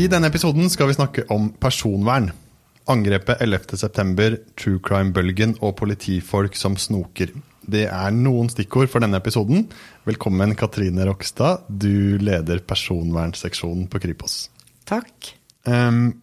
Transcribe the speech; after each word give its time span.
I 0.00 0.06
denne 0.08 0.30
episoden 0.30 0.70
skal 0.72 0.88
vi 0.88 0.94
snakke 0.96 1.26
om 1.34 1.50
personvern. 1.60 2.30
Angrepet 2.88 3.42
11.9, 3.44 4.38
true 4.56 4.80
crime-bølgen 4.80 5.58
og 5.60 5.74
politifolk 5.76 6.56
som 6.56 6.78
snoker. 6.80 7.34
Det 7.60 7.82
er 7.90 8.14
noen 8.16 8.48
stikkord 8.48 8.88
for 8.88 9.04
denne 9.04 9.20
episoden. 9.20 9.66
Velkommen, 10.08 10.54
Katrine 10.56 11.04
Rokstad. 11.04 11.66
Du 11.68 12.16
leder 12.22 12.62
personvernseksjonen 12.64 13.90
på 13.92 14.00
Kripos. 14.06 14.46
Takk. 14.88 15.34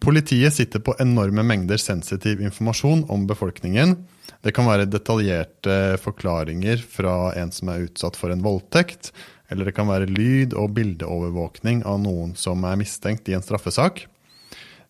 Politiet 0.02 0.58
sitter 0.58 0.82
på 0.82 0.96
enorme 0.98 1.46
mengder 1.46 1.78
sensitiv 1.78 2.42
informasjon 2.42 3.06
om 3.14 3.30
befolkningen. 3.30 3.94
Det 4.42 4.56
kan 4.56 4.66
være 4.66 4.90
detaljerte 4.90 6.00
forklaringer 6.02 6.82
fra 6.82 7.30
en 7.38 7.54
som 7.54 7.70
er 7.70 7.86
utsatt 7.86 8.18
for 8.18 8.34
en 8.34 8.42
voldtekt, 8.42 9.12
eller 9.48 9.68
det 9.68 9.74
kan 9.76 9.88
være 9.88 10.10
lyd- 10.10 10.56
og 10.58 10.74
bildeovervåkning 10.76 11.82
av 11.88 12.00
noen 12.02 12.34
som 12.36 12.64
er 12.68 12.78
mistenkt 12.80 13.28
i 13.28 13.36
en 13.36 13.44
straffesak. 13.44 14.04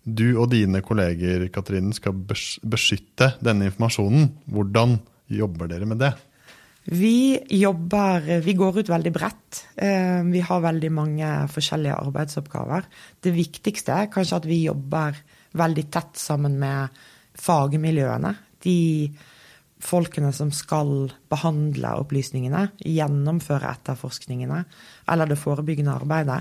Du 0.03 0.39
og 0.41 0.51
dine 0.51 0.81
kolleger 0.83 1.49
Katrine, 1.53 1.93
skal 1.95 2.17
beskytte 2.17 3.35
denne 3.45 3.69
informasjonen. 3.69 4.31
Hvordan 4.49 4.99
jobber 5.29 5.71
dere 5.71 5.87
med 5.87 6.01
det? 6.01 6.15
Vi 6.89 7.37
jobber 7.53 8.41
Vi 8.41 8.55
går 8.57 8.81
ut 8.81 8.89
veldig 8.89 9.13
bredt. 9.13 9.65
Eh, 9.77 10.23
vi 10.25 10.41
har 10.41 10.65
veldig 10.65 10.91
mange 10.93 11.29
forskjellige 11.53 11.99
arbeidsoppgaver. 12.01 12.87
Det 13.21 13.35
viktigste 13.35 13.93
er 13.93 14.13
kanskje 14.13 14.37
at 14.41 14.47
vi 14.49 14.63
jobber 14.65 15.19
veldig 15.53 15.85
tett 15.93 16.17
sammen 16.17 16.57
med 16.59 16.89
fagmiljøene. 17.39 18.35
De 18.65 19.11
folkene 19.85 20.33
som 20.35 20.51
skal 20.55 21.11
behandle 21.31 21.93
opplysningene, 22.01 22.69
gjennomføre 22.83 23.71
etterforskningene 23.71 24.65
eller 25.13 25.31
det 25.31 25.39
forebyggende 25.41 25.95
arbeidet. 26.01 26.41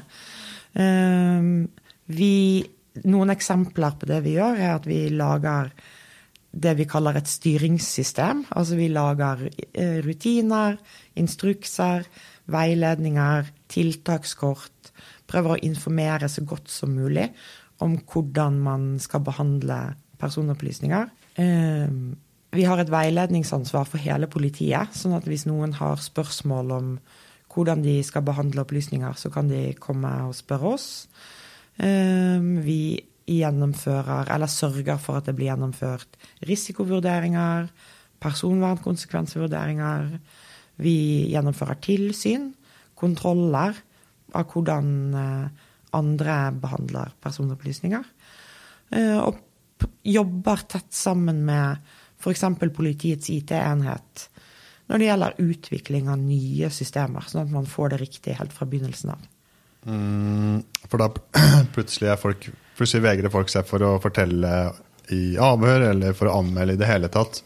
Eh, 0.78 1.52
vi, 2.18 2.34
noen 3.06 3.34
eksempler 3.34 4.00
på 4.00 4.10
det 4.10 4.24
vi 4.26 4.38
gjør, 4.38 4.58
er 4.58 4.76
at 4.78 4.90
vi 4.90 5.06
lager 5.14 5.72
det 6.58 6.74
vi 6.80 6.88
kaller 6.90 7.20
et 7.20 7.30
styringssystem. 7.30 8.46
Altså 8.58 8.78
vi 8.80 8.88
lager 8.90 9.44
eh, 9.52 10.00
rutiner, 10.06 10.80
instrukser, 11.20 12.08
veiledninger, 12.50 13.52
tiltakskort. 13.70 14.92
Prøver 15.28 15.56
å 15.56 15.64
informere 15.68 16.30
så 16.32 16.46
godt 16.48 16.72
som 16.72 16.96
mulig 16.96 17.28
om 17.84 18.00
hvordan 18.10 18.58
man 18.64 18.88
skal 19.04 19.22
behandle 19.28 19.82
personopplysninger. 20.18 21.12
Vi 22.58 22.66
har 22.66 22.80
et 22.82 22.90
veiledningsansvar 22.90 23.86
for 23.86 24.02
hele 24.02 24.26
politiet, 24.32 24.96
sånn 24.98 25.14
at 25.14 25.28
hvis 25.30 25.46
noen 25.46 25.76
har 25.78 26.00
spørsmål 26.02 26.72
om 26.74 26.88
hvordan 27.54 27.84
de 27.86 28.00
skal 28.06 28.26
behandle 28.26 28.64
opplysninger, 28.64 29.14
så 29.18 29.30
kan 29.34 29.50
de 29.52 29.76
komme 29.82 30.10
og 30.26 30.34
spørre 30.38 30.72
oss. 30.74 30.88
Eh, 31.78 32.42
vi 32.66 32.98
gjennomfører, 33.28 34.32
eller 34.34 34.50
sørger 34.50 34.98
for 35.02 35.20
at 35.20 35.28
det 35.30 35.36
blir 35.38 35.52
gjennomført 35.52 36.18
risikovurderinger, 36.50 37.70
personvernkonsekvensvurderinger. 38.24 40.18
Vi 40.82 40.98
gjennomfører 41.34 41.78
tilsyn, 41.84 42.52
kontroller 42.98 43.78
av 44.34 44.50
hvordan 44.50 44.90
eh, 45.14 45.70
andre 45.98 46.40
behandler 46.58 47.14
personopplysninger. 47.22 48.10
Eh, 48.98 49.18
og 49.22 49.38
jobber 50.08 50.66
tett 50.72 50.90
sammen 50.96 51.46
med 51.46 51.86
f.eks. 52.18 52.44
politiets 52.76 53.30
IT-enhet 53.34 54.28
når 54.88 55.02
det 55.02 55.08
gjelder 55.10 55.42
utvikling 55.44 56.08
av 56.12 56.20
nye 56.22 56.70
systemer, 56.72 57.26
sånn 57.28 57.44
at 57.44 57.52
man 57.52 57.68
får 57.68 57.92
det 57.94 58.02
riktig 58.06 58.38
helt 58.38 58.54
fra 58.56 58.68
begynnelsen 58.70 59.12
av. 59.12 59.26
Mm, 59.88 60.62
for 60.88 61.04
da 61.04 61.10
plutselig 61.76 62.16
folk 62.20 62.50
Plutselig 62.78 63.08
vegrer 63.08 63.34
folk 63.34 63.50
seg 63.50 63.66
for 63.66 63.82
å 63.82 63.96
fortelle 63.98 64.50
i 65.10 65.34
avhør 65.42 65.88
eller 65.88 66.14
for 66.14 66.30
å 66.30 66.36
anmelde 66.44 66.76
i 66.76 66.78
det 66.78 66.86
hele 66.86 67.10
tatt. 67.10 67.40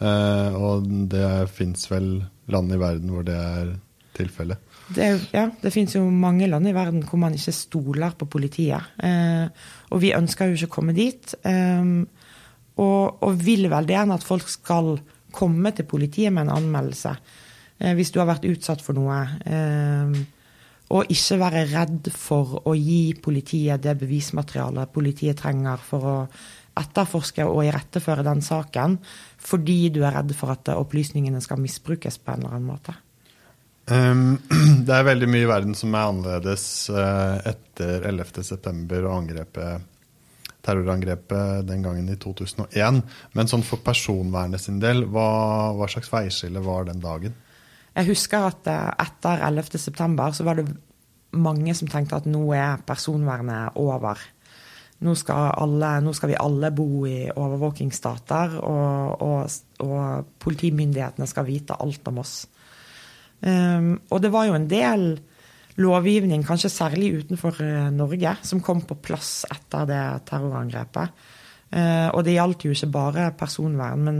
Uh, 0.00 0.56
og 0.56 0.86
det 1.12 1.50
fins 1.52 1.84
vel 1.90 2.14
land 2.48 2.72
i 2.72 2.78
verden 2.80 3.12
hvor 3.12 3.26
det 3.26 3.36
er 3.36 3.74
tilfellet. 4.16 4.62
Det, 4.90 5.10
ja, 5.34 5.44
det 5.60 5.72
fins 5.74 5.98
jo 5.98 6.06
mange 6.08 6.48
land 6.48 6.70
i 6.70 6.72
verden 6.72 7.04
hvor 7.04 7.20
man 7.20 7.36
ikke 7.36 7.52
stoler 7.54 8.16
på 8.16 8.30
politiet. 8.32 8.88
Uh, 9.04 9.52
og 9.92 10.00
vi 10.00 10.14
ønsker 10.16 10.48
jo 10.48 10.56
ikke 10.56 10.70
å 10.70 10.76
komme 10.78 10.96
dit. 10.96 11.36
Um, 11.44 12.08
og, 12.80 13.22
og, 13.22 13.38
vil 13.40 13.68
veldig 13.70 13.96
gjerne 13.96 14.18
at 14.18 14.26
folk 14.26 14.48
skal 14.50 14.94
komme 15.34 15.72
til 15.76 15.86
politiet 15.88 16.34
med 16.34 16.48
en 16.48 16.56
anmeldelse. 16.58 17.14
Uh, 17.80 17.94
hvis 17.98 18.12
du 18.12 18.20
har 18.22 18.30
vært 18.32 18.48
utsatt 18.50 18.84
for 18.84 18.98
noe. 18.98 19.22
Uh, 19.46 20.20
og 20.90 21.12
ikke 21.14 21.36
være 21.38 21.66
redd 21.70 22.08
for 22.18 22.64
å 22.66 22.72
gi 22.74 23.12
politiet 23.22 23.82
det 23.84 23.92
bevismaterialet 24.00 24.90
politiet 24.90 25.38
trenger 25.38 25.84
for 25.86 26.06
å 26.06 26.16
etterforske 26.80 27.44
og 27.46 27.62
iretteføre 27.66 28.24
den 28.26 28.42
saken, 28.42 28.96
fordi 29.38 29.92
du 29.94 30.02
er 30.02 30.16
redd 30.18 30.34
for 30.38 30.54
at 30.54 30.70
opplysningene 30.74 31.42
skal 31.44 31.60
misbrukes 31.62 32.18
på 32.18 32.34
en 32.34 32.42
eller 32.42 32.56
annen 32.56 32.70
måte. 32.72 32.96
Um, 33.90 34.38
det 34.86 34.94
er 34.94 35.06
veldig 35.06 35.28
mye 35.30 35.46
i 35.46 35.50
verden 35.50 35.78
som 35.78 35.94
er 35.94 36.10
annerledes 36.12 36.64
uh, 36.94 37.38
etter 37.48 38.06
11.9. 38.10 38.84
og 39.00 39.12
angrepet, 39.14 39.88
terrorangrepet 40.66 41.66
den 41.68 41.84
gangen 41.84 42.08
i 42.12 42.18
2001. 42.20 43.02
Men 43.36 43.50
sånn 43.50 43.64
for 43.66 43.82
personvernet 43.84 44.62
sin 44.62 44.80
del, 44.82 45.06
hva, 45.08 45.30
hva 45.76 45.88
slags 45.90 46.12
veiskille 46.12 46.62
var 46.64 46.88
den 46.90 47.02
dagen? 47.02 47.36
Jeg 47.96 48.10
husker 48.12 48.50
at 48.50 48.68
eh, 48.70 48.90
etter 49.06 49.42
11.9. 49.48 50.28
så 50.36 50.46
var 50.46 50.60
det 50.60 50.68
mange 51.30 51.74
som 51.78 51.90
tenkte 51.90 52.20
at 52.20 52.28
nå 52.28 52.42
er 52.56 52.82
personvernet 52.86 53.78
over. 53.80 54.20
Nå 55.00 55.14
skal, 55.16 55.54
alle, 55.62 55.94
nå 56.04 56.12
skal 56.16 56.34
vi 56.34 56.38
alle 56.38 56.70
bo 56.76 57.06
i 57.08 57.30
overvåkingsstater, 57.32 58.58
og, 58.60 59.22
og, 59.24 59.60
og, 59.86 60.32
politimyndighetene 60.44 61.28
skal 61.30 61.46
vite 61.48 61.78
alt 61.80 62.10
om 62.10 62.20
oss. 62.20 62.34
Um, 63.40 63.94
og 64.12 64.20
det 64.20 64.28
var 64.34 64.50
jo 64.50 64.58
en 64.58 64.68
del 64.68 65.06
lovgivning, 65.80 66.44
kanskje 66.46 66.72
særlig 66.72 67.12
utenfor 67.22 67.60
eh, 67.64 67.90
Norge, 67.94 68.36
som 68.46 68.62
kom 68.64 68.84
på 68.86 68.98
plass 69.02 69.44
etter 69.50 69.88
det 69.88 70.04
terrorangrepet. 70.30 71.28
Uh, 71.70 72.10
og 72.18 72.24
det 72.26 72.32
gjaldt 72.34 72.64
jo 72.66 72.72
ikke 72.74 72.88
bare 72.90 73.24
personvern, 73.38 74.00
men 74.02 74.16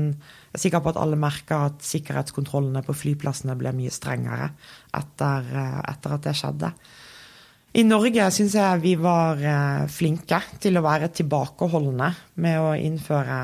jeg 0.50 0.59
er 0.59 0.62
sikker 0.65 0.82
på 0.82 0.91
at 0.93 0.99
alle 0.99 1.19
merker 1.19 1.69
at 1.69 1.84
sikkerhetskontrollene 1.87 2.82
på 2.87 2.94
flyplassene 2.94 3.54
ble 3.59 3.70
mye 3.75 3.91
strengere 3.94 4.49
etter, 4.99 5.47
eh, 5.47 5.76
etter 5.93 6.15
at 6.16 6.25
det 6.25 6.32
skjedde. 6.34 6.70
I 7.78 7.84
Norge 7.87 8.25
syns 8.34 8.56
jeg 8.59 8.81
vi 8.82 8.97
var 8.99 9.38
eh, 9.38 9.84
flinke 9.87 10.41
til 10.59 10.78
å 10.78 10.82
være 10.82 11.12
tilbakeholdne 11.15 12.09
med 12.43 12.59
å 12.59 12.72
innføre 12.75 13.37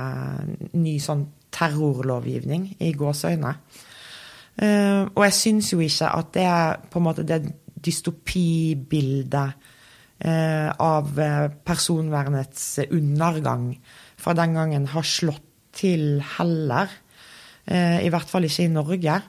ny 0.75 0.97
sånn 1.03 1.23
terrorlovgivning 1.55 2.73
i 2.83 2.91
gåseøyne. 2.99 3.55
Eh, 4.57 5.03
og 5.07 5.23
jeg 5.29 5.37
syns 5.39 5.71
jo 5.77 5.79
ikke 5.85 6.11
at 6.11 6.35
det 6.35 6.51
på 6.91 6.99
en 6.99 7.07
måte 7.07 7.27
det 7.29 7.45
dystopibildet 7.77 9.73
av 10.81 11.11
personvernets 11.69 12.79
undergang 12.89 13.67
fra 14.17 14.33
den 14.33 14.55
gangen 14.57 14.87
har 14.89 15.05
slått 15.05 15.45
til 15.77 16.21
heller. 16.37 16.91
Eh, 17.67 18.05
I 18.07 18.11
hvert 18.13 18.31
fall 18.31 18.47
ikke 18.49 18.67
i 18.67 18.73
Norge. 18.73 19.21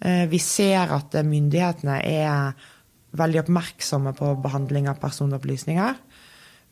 Eh, 0.00 0.24
vi 0.30 0.40
ser 0.42 0.92
at 0.94 1.16
myndighetene 1.24 2.00
er 2.04 2.66
veldig 3.16 3.44
oppmerksomme 3.46 4.12
på 4.16 4.34
behandling 4.44 4.90
av 4.90 5.00
personopplysninger. 5.00 5.96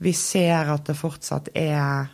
Vi 0.04 0.12
ser 0.12 0.74
at 0.74 0.90
det 0.90 0.98
fortsatt 0.98 1.48
er 1.56 2.12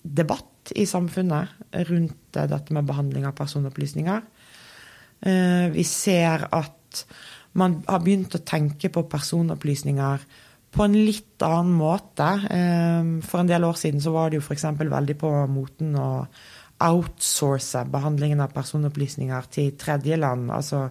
debatt 0.00 0.70
i 0.80 0.86
samfunnet 0.88 1.74
rundt 1.90 2.32
dette 2.32 2.72
med 2.72 2.86
behandling 2.88 3.26
av 3.28 3.34
personopplysninger. 3.36 4.22
Uh, 5.20 5.68
vi 5.74 5.84
ser 5.84 6.46
at 6.50 7.04
man 7.58 7.80
har 7.88 8.02
begynt 8.04 8.36
å 8.36 8.44
tenke 8.46 8.92
på 8.92 9.04
personopplysninger 9.10 10.22
på 10.70 10.84
en 10.86 10.94
litt 10.94 11.42
annen 11.42 11.72
måte. 11.74 12.28
Ehm, 12.54 13.16
for 13.26 13.42
en 13.42 13.50
del 13.50 13.66
år 13.66 13.78
siden 13.78 14.02
så 14.02 14.12
var 14.14 14.30
det 14.30 14.38
jo 14.38 14.44
f.eks. 14.44 14.68
veldig 14.78 15.16
på 15.18 15.30
moten 15.50 15.96
å 15.98 16.10
outsource 16.80 17.82
behandlingen 17.90 18.40
av 18.40 18.54
personopplysninger 18.54 19.50
til 19.52 19.74
tredjeland, 19.80 20.48
altså 20.54 20.86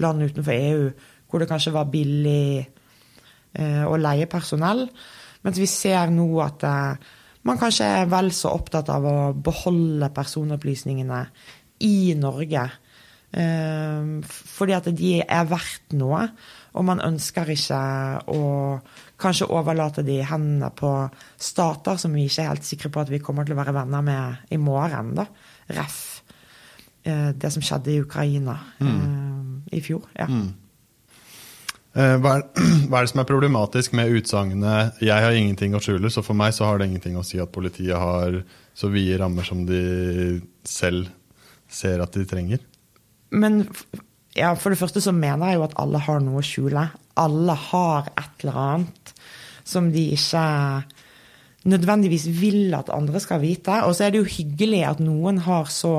land 0.00 0.24
utenfor 0.24 0.54
EU, 0.54 0.86
hvor 1.28 1.42
det 1.42 1.50
kanskje 1.50 1.74
var 1.74 1.90
billig 1.92 2.62
eh, 2.62 3.84
å 3.84 3.98
leie 3.98 4.30
personell. 4.30 4.86
Mens 5.44 5.60
vi 5.60 5.68
ser 5.68 6.14
nå 6.14 6.28
at 6.40 6.64
eh, 6.64 7.10
man 7.44 7.60
kanskje 7.60 7.90
er 8.00 8.08
vel 8.08 8.30
så 8.32 8.54
opptatt 8.56 8.88
av 8.94 9.04
å 9.04 9.18
beholde 9.36 10.08
personopplysningene 10.14 11.20
i 11.84 12.14
Norge. 12.16 12.64
Ehm, 13.34 14.22
fordi 14.22 14.74
at 14.76 14.88
de 14.94 15.14
er 15.22 15.46
verdt 15.50 15.94
noe, 15.98 16.22
og 16.74 16.86
man 16.86 17.02
ønsker 17.02 17.50
ikke 17.54 17.78
å 18.30 18.42
kanskje 19.20 19.48
overlate 19.50 20.04
de 20.06 20.20
i 20.20 20.26
hendene 20.26 20.70
på 20.74 20.90
stater 21.38 21.98
som 21.98 22.14
vi 22.14 22.28
ikke 22.28 22.44
er 22.44 22.52
helt 22.52 22.66
sikre 22.66 22.90
på 22.94 23.02
at 23.02 23.10
vi 23.10 23.22
kommer 23.22 23.46
til 23.46 23.56
å 23.56 23.60
være 23.60 23.74
venner 23.74 24.04
med 24.06 24.52
i 24.54 24.58
morgen. 24.58 25.14
da. 25.18 25.26
Ref. 25.74 26.02
Eh, 27.02 27.30
det 27.34 27.50
som 27.52 27.62
skjedde 27.62 27.92
i 27.92 28.02
Ukraina 28.02 28.58
mm. 28.78 28.92
Eh, 28.92 29.78
i 29.78 29.80
fjor. 29.82 30.06
ja. 30.18 30.28
Mm. 30.30 30.52
Eh, 31.94 32.16
hva 32.18 32.36
er, 32.38 32.46
hva 32.90 33.00
er 33.00 33.06
det 33.06 33.12
som 33.12 33.22
er 33.22 33.28
problematisk 33.28 33.92
med 33.94 34.14
utsagnet 34.18 34.98
'jeg 34.98 35.26
har 35.26 35.34
ingenting 35.34 35.74
å 35.74 35.82
skjule', 35.82 36.10
så 36.10 36.22
for 36.22 36.34
meg 36.34 36.54
så 36.54 36.66
har 36.66 36.78
det 36.78 36.88
ingenting 36.88 37.16
å 37.16 37.24
si 37.26 37.38
at 37.38 37.52
politiet 37.52 37.98
har 37.98 38.42
så 38.74 38.90
vide 38.90 39.18
rammer 39.18 39.46
som 39.46 39.66
de 39.66 40.40
selv 40.64 41.10
ser 41.68 42.02
at 42.02 42.12
de 42.12 42.24
trenger? 42.26 42.58
Men 43.34 43.64
ja, 44.34 44.52
for 44.58 44.72
det 44.72 44.80
første 44.80 45.02
så 45.02 45.14
mener 45.14 45.52
jeg 45.52 45.60
jo 45.60 45.66
at 45.68 45.78
alle 45.82 46.02
har 46.02 46.22
noe 46.22 46.42
å 46.42 46.46
skjule. 46.46 46.88
Alle 47.20 47.56
har 47.68 48.10
et 48.14 48.44
eller 48.44 48.60
annet 48.64 49.14
som 49.64 49.88
de 49.92 50.10
ikke 50.14 50.44
nødvendigvis 51.64 52.26
vil 52.36 52.74
at 52.76 52.92
andre 52.92 53.20
skal 53.22 53.40
vite. 53.42 53.78
Og 53.86 53.94
så 53.96 54.06
er 54.06 54.14
det 54.14 54.20
jo 54.20 54.32
hyggelig 54.36 54.82
at 54.88 55.00
noen 55.04 55.40
har 55.46 55.70
så 55.72 55.94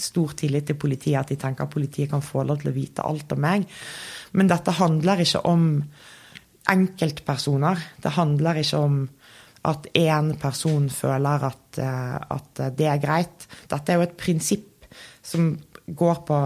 stor 0.00 0.36
tillit 0.38 0.70
til 0.70 0.78
politiet 0.80 1.20
at 1.20 1.32
de 1.32 1.38
tenker 1.40 1.66
at 1.66 1.74
politiet 1.74 2.10
kan 2.12 2.24
få 2.24 2.44
lov 2.48 2.62
til 2.62 2.72
å 2.72 2.76
vite 2.76 3.04
alt 3.04 3.34
om 3.36 3.42
meg. 3.44 3.66
Men 4.32 4.50
dette 4.50 4.78
handler 4.78 5.24
ikke 5.24 5.44
om 5.50 5.66
enkeltpersoner. 6.70 7.82
Det 8.00 8.14
handler 8.16 8.62
ikke 8.62 8.80
om 8.80 9.00
at 9.68 9.90
én 9.98 10.32
person 10.40 10.88
føler 10.88 11.44
at, 11.50 11.78
eh, 11.78 12.16
at, 12.16 12.62
det 12.78 12.86
er 12.88 13.02
greit. 13.02 13.46
Dette 13.68 13.92
er 13.92 14.00
jo 14.00 14.06
et 14.06 14.16
prinsipp 14.16 14.86
som 15.22 15.52
går 15.96 16.22
på 16.28 16.38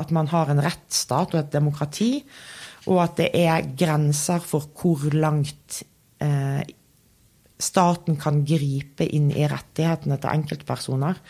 at 0.00 0.12
man 0.14 0.28
har 0.32 0.50
en 0.50 0.62
rettsstat 0.62 1.34
og 1.34 1.40
et 1.40 1.52
demokrati, 1.54 2.12
og 2.90 3.02
at 3.04 3.18
det 3.20 3.30
er 3.38 3.68
grenser 3.78 4.42
for 4.42 4.70
hvor 4.78 5.12
langt 5.14 5.82
eh, 6.22 6.62
staten 7.62 8.18
kan 8.18 8.42
gripe 8.46 9.06
inn 9.06 9.30
i 9.30 9.46
rettighetene 9.50 10.18
til 10.18 10.32
enkeltpersoner. 10.32 11.20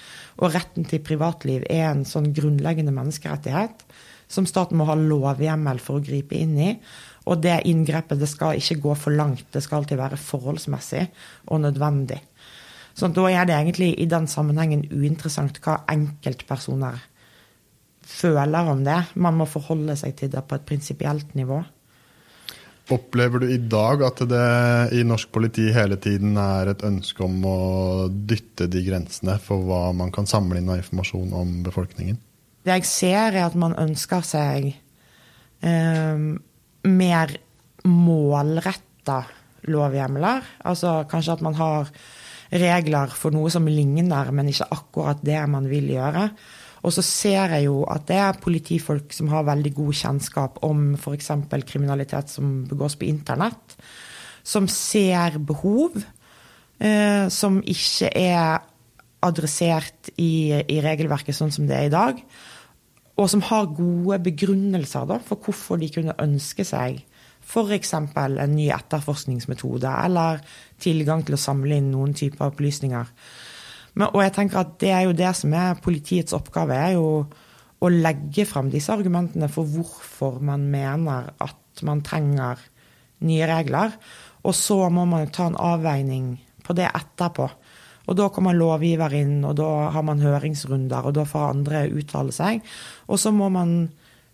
Og 0.40 0.54
retten 0.54 0.86
til 0.88 1.04
privatliv 1.04 1.66
er 1.68 1.90
en 1.90 2.06
sånn 2.08 2.30
grunnleggende 2.32 2.94
menneskerettighet 2.96 3.84
som 4.32 4.48
staten 4.48 4.78
må 4.80 4.86
ha 4.88 4.96
lovhjemmel 4.96 5.80
for 5.82 6.00
å 6.00 6.04
gripe 6.04 6.38
inn 6.38 6.56
i. 6.56 6.70
Og 7.28 7.42
det 7.44 7.60
inngrepet 7.68 8.20
det 8.20 8.30
skal 8.30 8.58
ikke 8.58 8.80
gå 8.86 8.96
for 8.98 9.14
langt, 9.14 9.44
det 9.52 9.62
skal 9.62 9.82
alltid 9.82 10.00
være 10.00 10.20
forholdsmessig 10.20 11.04
og 11.52 11.62
nødvendig. 11.66 12.22
Så 12.96 13.08
da 13.12 13.28
er 13.30 13.46
det 13.48 13.56
egentlig 13.56 13.92
i 14.00 14.08
den 14.08 14.26
sammenhengen 14.28 14.84
uinteressant 14.90 15.60
hva 15.64 15.78
enkeltpersoner 15.92 17.00
føler 18.12 18.72
om 18.72 18.82
det. 18.84 18.98
Man 19.14 19.38
må 19.40 19.46
forholde 19.50 19.96
seg 19.98 20.16
til 20.18 20.32
det 20.32 20.44
på 20.48 20.58
et 20.58 20.66
prinsipielt 20.68 21.34
nivå. 21.38 21.62
Opplever 22.92 23.42
du 23.42 23.46
i 23.52 23.60
dag 23.70 24.02
at 24.04 24.20
det 24.28 24.46
i 24.98 25.04
norsk 25.06 25.30
politi 25.32 25.68
hele 25.72 25.96
tiden 26.02 26.34
er 26.40 26.72
et 26.72 26.82
ønske 26.84 27.22
om 27.24 27.44
å 27.46 27.58
dytte 28.10 28.66
de 28.70 28.82
grensene 28.84 29.38
for 29.42 29.62
hva 29.68 29.84
man 29.96 30.10
kan 30.14 30.26
samle 30.28 30.58
inn 30.58 30.70
av 30.72 30.80
informasjon 30.82 31.30
om 31.38 31.60
befolkningen? 31.64 32.18
Det 32.62 32.74
jeg 32.80 32.88
ser, 32.90 33.30
er 33.32 33.46
at 33.46 33.58
man 33.58 33.76
ønsker 33.78 34.26
seg 34.26 34.72
eh, 35.62 36.26
mer 36.90 37.36
målretta 37.86 39.22
lovhjemler. 39.70 40.50
Altså 40.66 41.02
kanskje 41.10 41.38
at 41.38 41.46
man 41.46 41.58
har 41.58 41.90
regler 42.52 43.14
for 43.16 43.34
noe 43.34 43.50
som 43.50 43.66
ligner, 43.70 44.30
men 44.34 44.50
ikke 44.50 44.68
akkurat 44.74 45.22
det 45.24 45.38
man 45.50 45.70
vil 45.70 45.88
gjøre. 45.94 46.26
Og 46.82 46.94
så 46.94 47.04
ser 47.06 47.54
jeg 47.56 47.68
jo 47.68 47.82
at 47.90 48.08
det 48.08 48.18
er 48.18 48.40
politifolk 48.42 49.14
som 49.14 49.30
har 49.30 49.46
veldig 49.46 49.72
god 49.76 49.98
kjennskap 50.00 50.58
om 50.66 50.94
f.eks. 50.98 51.30
kriminalitet 51.68 52.32
som 52.32 52.64
begås 52.68 52.98
på 52.98 53.06
internett, 53.06 53.76
som 54.42 54.66
ser 54.66 55.38
behov, 55.38 56.00
eh, 56.82 57.28
som 57.30 57.60
ikke 57.62 58.10
er 58.18 58.64
adressert 59.22 60.10
i, 60.16 60.50
i, 60.66 60.80
regelverket 60.82 61.36
sånn 61.36 61.54
som 61.54 61.68
det 61.68 61.78
er 61.78 61.86
i 61.86 61.94
dag 61.94 62.18
og 63.20 63.28
som 63.30 63.42
har 63.44 63.72
gode 63.76 64.18
begrunnelser 64.24 65.06
da, 65.08 65.18
for 65.22 65.40
hvorfor 65.44 65.80
de 65.80 65.90
kunne 65.92 66.16
ønske 66.22 66.64
seg 66.66 67.02
f.eks. 67.42 67.92
en 67.94 68.54
ny 68.54 68.68
etterforskningsmetode 68.72 69.90
eller 70.06 70.42
tilgang 70.82 71.24
til 71.26 71.36
å 71.36 71.42
samle 71.42 71.78
inn 71.78 71.90
noen 71.92 72.14
typer 72.16 72.48
opplysninger. 72.52 73.10
Men, 73.94 74.08
og 74.10 74.22
jeg 74.24 74.34
tenker 74.36 74.62
at 74.62 74.76
det 74.80 74.92
er 74.94 75.06
jo 75.06 75.16
det 75.16 75.32
som 75.36 75.54
er 75.56 75.80
politiets 75.84 76.36
oppgave, 76.36 76.76
er 76.76 76.94
jo 76.96 77.08
å 77.82 77.90
legge 77.90 78.46
fram 78.46 78.70
disse 78.72 78.92
argumentene 78.94 79.48
for 79.50 79.68
hvorfor 79.68 80.38
man 80.44 80.68
mener 80.70 81.32
at 81.42 81.82
man 81.86 82.02
trenger 82.06 82.60
nye 83.26 83.48
regler. 83.50 83.96
Og 84.46 84.54
så 84.56 84.78
må 84.90 85.04
man 85.08 85.30
ta 85.34 85.48
en 85.50 85.58
avveining 85.58 86.36
på 86.62 86.76
det 86.78 86.88
etterpå. 86.88 87.48
Og 88.10 88.18
da 88.18 88.28
kommer 88.34 88.56
lovgiver 88.56 89.14
inn, 89.14 89.42
og 89.46 89.56
da 89.60 89.68
har 89.94 90.04
man 90.06 90.22
høringsrunder, 90.22 91.06
og 91.06 91.14
da 91.18 91.26
får 91.28 91.52
andre 91.52 91.84
uttale 91.94 92.34
seg. 92.34 92.62
Og 93.06 93.20
så 93.22 93.30
må 93.34 93.48
man 93.54 93.76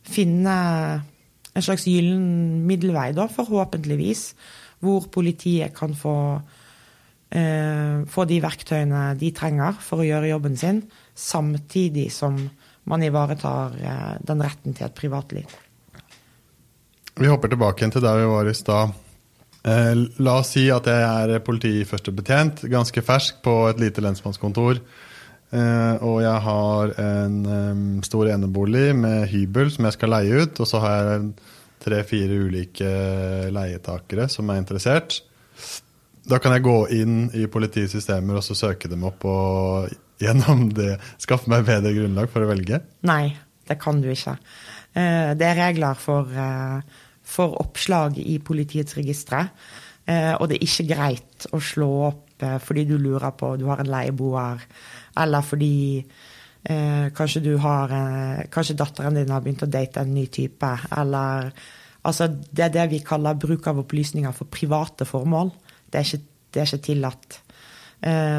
finne 0.09 0.55
en 1.53 1.65
slags 1.65 1.85
gyllen 1.89 2.65
middelvei, 2.69 3.11
da, 3.17 3.27
forhåpentligvis, 3.33 4.31
hvor 4.85 5.09
politiet 5.13 5.75
kan 5.77 5.97
få, 5.99 6.15
eh, 7.31 8.05
få 8.09 8.25
de 8.29 8.41
verktøyene 8.45 9.03
de 9.19 9.33
trenger 9.37 9.79
for 9.85 10.03
å 10.03 10.09
gjøre 10.09 10.31
jobben 10.33 10.57
sin, 10.61 10.83
samtidig 11.15 12.09
som 12.15 12.39
man 12.89 13.05
ivaretar 13.05 13.77
eh, 13.81 14.15
den 14.25 14.45
retten 14.45 14.77
til 14.77 14.89
et 14.89 14.97
privatliv. 14.97 15.59
Vi 17.19 17.29
hopper 17.29 17.51
tilbake 17.51 17.91
til 17.91 18.05
der 18.05 18.21
vi 18.21 18.31
var 18.31 18.49
i 18.49 18.55
stad. 18.57 18.95
Eh, 19.67 19.93
la 20.23 20.39
oss 20.39 20.55
si 20.55 20.69
at 20.73 20.87
jeg 20.89 21.05
er 21.05 21.45
politiførstebetjent, 21.45 22.65
ganske 22.71 23.03
fersk 23.05 23.43
på 23.45 23.61
et 23.73 23.83
lite 23.83 24.05
lensmannskontor. 24.05 24.81
Eh, 25.49 25.95
og 26.05 26.19
jeg 26.21 26.41
har 26.45 26.91
en 27.01 27.37
um, 27.47 27.85
stor 28.05 28.29
enebolig 28.29 28.93
med 28.97 29.31
hybel 29.33 29.71
som 29.73 29.89
jeg 29.89 29.97
skal 29.97 30.13
leie 30.15 30.45
ut. 30.45 30.61
Og 30.61 30.69
så 30.69 30.83
har 30.85 31.13
jeg 31.13 31.31
tre-fire 31.83 32.39
ulike 32.49 32.93
leietakere 33.55 34.29
som 34.33 34.51
er 34.53 34.63
interessert. 34.63 35.23
Da 36.29 36.41
kan 36.43 36.53
jeg 36.55 36.67
gå 36.67 36.77
inn 36.93 37.19
i 37.37 37.47
politiets 37.49 37.95
systemer 37.97 38.41
og 38.41 38.45
så 38.45 38.57
søke 38.59 38.91
dem 38.91 39.07
opp 39.09 39.25
og 39.29 39.89
gjennom 40.21 40.69
det 40.77 40.99
skaffe 41.17 41.51
meg 41.51 41.67
bedre 41.69 41.95
grunnlag 41.97 42.29
for 42.33 42.45
å 42.45 42.51
velge? 42.51 42.83
Nei, 43.09 43.33
det 43.69 43.79
kan 43.81 44.03
du 44.03 44.11
ikke. 44.13 44.37
Eh, 44.93 45.35
det 45.39 45.47
er 45.49 45.63
regler 45.63 45.97
for 46.01 46.33
for 47.29 47.59
oppslag 47.61 48.19
i 48.23 48.39
politiets 48.41 48.97
registre. 48.97 49.45
Eh, 50.09 50.33
og 50.39 50.49
det 50.49 50.59
er 50.59 50.67
ikke 50.67 50.89
greit 50.89 51.49
å 51.53 51.61
slå 51.61 51.91
opp 52.09 52.45
eh, 52.45 52.57
fordi 52.63 52.87
du 52.89 52.97
lurer 52.97 53.35
på 53.37 53.53
du 53.61 53.67
har 53.69 53.83
en 53.83 53.91
leieboer, 53.93 54.63
eller 55.21 55.45
fordi 55.45 55.75
eh, 55.99 57.11
kanskje 57.17 57.59
har 57.61 57.93
Kanskje 58.53 58.79
datteren 58.79 59.19
din 59.19 59.35
har 59.35 59.45
begynt 59.45 59.67
å 59.67 59.71
date 59.71 60.01
en 60.01 60.15
ny 60.15 60.27
type, 60.27 60.73
eller 60.97 61.53
Altså, 62.09 62.29
det 62.31 62.63
er 62.63 62.71
det 62.73 62.85
vi 62.93 62.99
kaller 63.05 63.35
bruk 63.37 63.67
av 63.69 63.81
opplysninger 63.83 64.33
for 64.33 64.49
private 64.49 65.05
formål. 65.05 65.51
Det 65.89 66.01
er 66.01 66.07
ikke, 66.07 66.25
det 66.55 66.63
er 66.63 66.69
ikke 66.69 66.87
tillatt. 66.89 67.39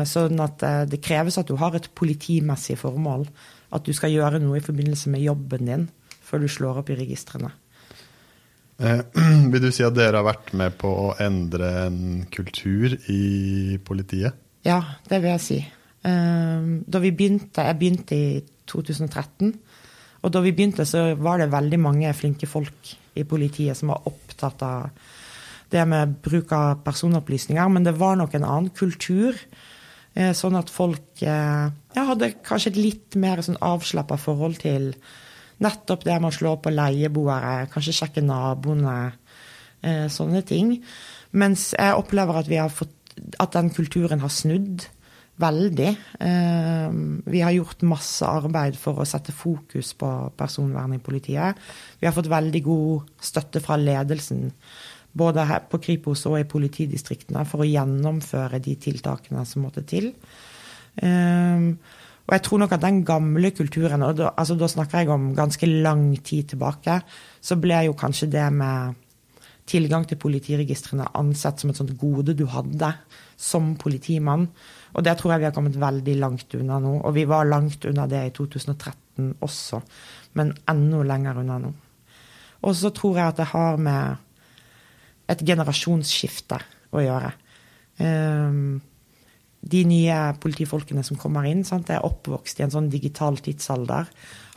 Sånn 0.08 0.40
at 0.40 0.62
det 0.88 1.02
kreves 1.04 1.36
at 1.42 1.50
du 1.50 1.58
har 1.60 1.74
et 1.76 1.90
politimessig 2.00 2.78
formål. 2.80 3.26
At 3.76 3.84
du 3.84 3.92
skal 3.92 4.14
gjøre 4.14 4.40
noe 4.40 4.62
i 4.62 4.64
forbindelse 4.64 5.12
med 5.12 5.26
jobben 5.26 5.68
din 5.68 5.90
før 6.30 6.46
du 6.46 6.52
slår 6.52 6.80
opp 6.82 6.92
i 6.94 6.98
registrene. 7.00 7.50
Eh, 8.80 9.02
vil 9.52 9.64
du 9.64 9.72
si 9.76 9.84
at 9.86 9.98
dere 9.98 10.22
har 10.22 10.28
vært 10.28 10.54
med 10.58 10.78
på 10.80 10.92
å 11.08 11.10
endre 11.22 11.72
en 11.88 12.24
kultur 12.32 12.96
i 13.12 13.80
politiet? 13.86 14.38
Ja, 14.68 14.80
det 15.10 15.22
vil 15.24 15.34
jeg 15.34 15.44
si. 15.44 15.60
Eh, 15.60 16.70
da 16.86 17.04
vi 17.04 17.12
begynte, 17.16 17.66
Jeg 17.68 17.80
begynte 17.80 18.16
i 18.16 18.42
2013. 18.70 19.54
Og 20.20 20.32
da 20.32 20.42
vi 20.44 20.52
begynte, 20.52 20.86
så 20.86 21.14
var 21.16 21.40
det 21.40 21.52
veldig 21.52 21.80
mange 21.80 22.14
flinke 22.14 22.48
folk 22.48 22.96
i 23.16 23.24
politiet 23.24 23.78
som 23.78 23.92
var 23.94 24.08
opptatt 24.08 24.64
av 24.64 24.90
det 25.70 25.86
med 25.90 26.18
bruk 26.26 26.52
av 26.56 26.84
personopplysninger. 26.86 27.70
Men 27.70 27.86
det 27.88 27.98
var 28.00 28.18
nok 28.20 28.36
en 28.36 28.48
annen 28.48 28.70
kultur. 28.76 29.38
Eh, 30.16 30.34
sånn 30.34 30.58
at 30.58 30.72
folk 30.74 31.22
ja, 31.22 31.70
hadde 31.94 32.34
kanskje 32.46 32.74
et 32.74 32.80
litt 32.80 33.18
mer 33.20 33.44
sånn 33.46 33.60
avslappa 33.62 34.18
forhold 34.20 34.62
til 34.64 34.94
Nettopp 35.60 36.06
det 36.08 36.16
med 36.22 36.32
å 36.32 36.36
slå 36.36 36.54
på 36.64 36.72
leieboere, 36.72 37.68
kanskje 37.72 37.98
sjekke 37.98 38.24
naboene, 38.24 39.12
eh, 39.84 40.08
sånne 40.08 40.42
ting. 40.48 40.78
Mens 41.32 41.74
jeg 41.76 41.98
opplever 42.00 42.40
at, 42.40 42.72
fått, 42.72 42.96
at 43.40 43.52
den 43.58 43.70
kulturen 43.76 44.24
har 44.24 44.32
snudd 44.32 44.88
veldig. 45.40 45.90
Eh, 46.20 46.90
vi 47.32 47.42
har 47.42 47.52
gjort 47.56 47.84
masse 47.88 48.28
arbeid 48.28 48.78
for 48.80 49.00
å 49.00 49.08
sette 49.08 49.36
fokus 49.36 49.94
på 50.00 50.32
personvern 50.40 50.96
i 50.96 51.04
politiet. 51.04 51.60
Vi 52.00 52.08
har 52.08 52.16
fått 52.16 52.32
veldig 52.32 52.64
god 52.64 53.12
støtte 53.20 53.60
fra 53.64 53.76
ledelsen, 53.80 54.52
både 55.18 55.46
her 55.50 55.66
på 55.70 55.80
Kripos 55.82 56.26
og 56.30 56.40
i 56.40 56.48
politidistriktene, 56.50 57.46
for 57.50 57.64
å 57.64 57.70
gjennomføre 57.70 58.62
de 58.64 58.76
tiltakene 58.82 59.46
som 59.48 59.66
måtte 59.66 59.86
til. 59.90 60.12
Um, 61.02 61.74
og 62.30 62.36
jeg 62.36 62.44
tror 62.46 62.62
nok 62.62 62.74
at 62.76 62.84
den 62.84 63.02
gamle 63.08 63.50
kulturen, 63.58 64.04
og 64.06 64.18
da, 64.20 64.34
altså 64.38 64.54
da 64.60 64.68
snakker 64.70 65.02
jeg 65.02 65.10
om 65.14 65.32
ganske 65.38 65.70
lang 65.82 66.12
tid 66.22 66.52
tilbake, 66.52 67.00
så 67.42 67.58
ble 67.58 67.88
jo 67.88 67.96
kanskje 67.98 68.30
det 68.30 68.46
med 68.54 69.00
tilgang 69.70 70.06
til 70.10 70.20
politiregistrene 70.22 71.08
ansett 71.18 71.62
som 71.62 71.72
et 71.72 71.80
sånt 71.80 71.96
gode 71.98 72.36
du 72.38 72.46
hadde 72.50 72.92
som 73.40 73.74
politimann. 73.82 74.48
Og 74.94 75.06
det 75.06 75.16
tror 75.18 75.34
jeg 75.34 75.44
vi 75.44 75.50
har 75.50 75.56
kommet 75.56 75.78
veldig 75.80 76.16
langt 76.22 76.56
unna 76.58 76.80
nå. 76.82 76.96
Og 77.06 77.14
vi 77.18 77.26
var 77.30 77.50
langt 77.50 77.86
unna 77.90 78.08
det 78.10 78.24
i 78.28 78.34
2013 78.36 79.36
også, 79.46 79.82
men 80.38 80.54
enda 80.70 81.04
lenger 81.06 81.42
unna 81.44 81.60
nå. 81.66 81.74
Og 82.66 82.76
så 82.76 82.92
tror 82.96 83.18
jeg 83.18 83.32
at 83.32 83.40
det 83.40 83.52
har 83.54 83.78
med 83.80 84.26
et 85.30 85.44
generasjonsskifte 85.46 86.60
å 86.96 87.04
gjøre. 87.04 87.34
Um, 88.00 88.80
de 89.60 89.82
nye 89.84 90.18
politifolkene 90.40 91.04
som 91.04 91.20
kommer 91.20 91.50
inn, 91.50 91.66
sant, 91.68 91.90
er 91.92 92.06
oppvokst 92.08 92.62
i 92.62 92.66
en 92.66 92.74
sånn 92.74 92.88
digital 92.92 93.38
tidsalder, 93.44 94.08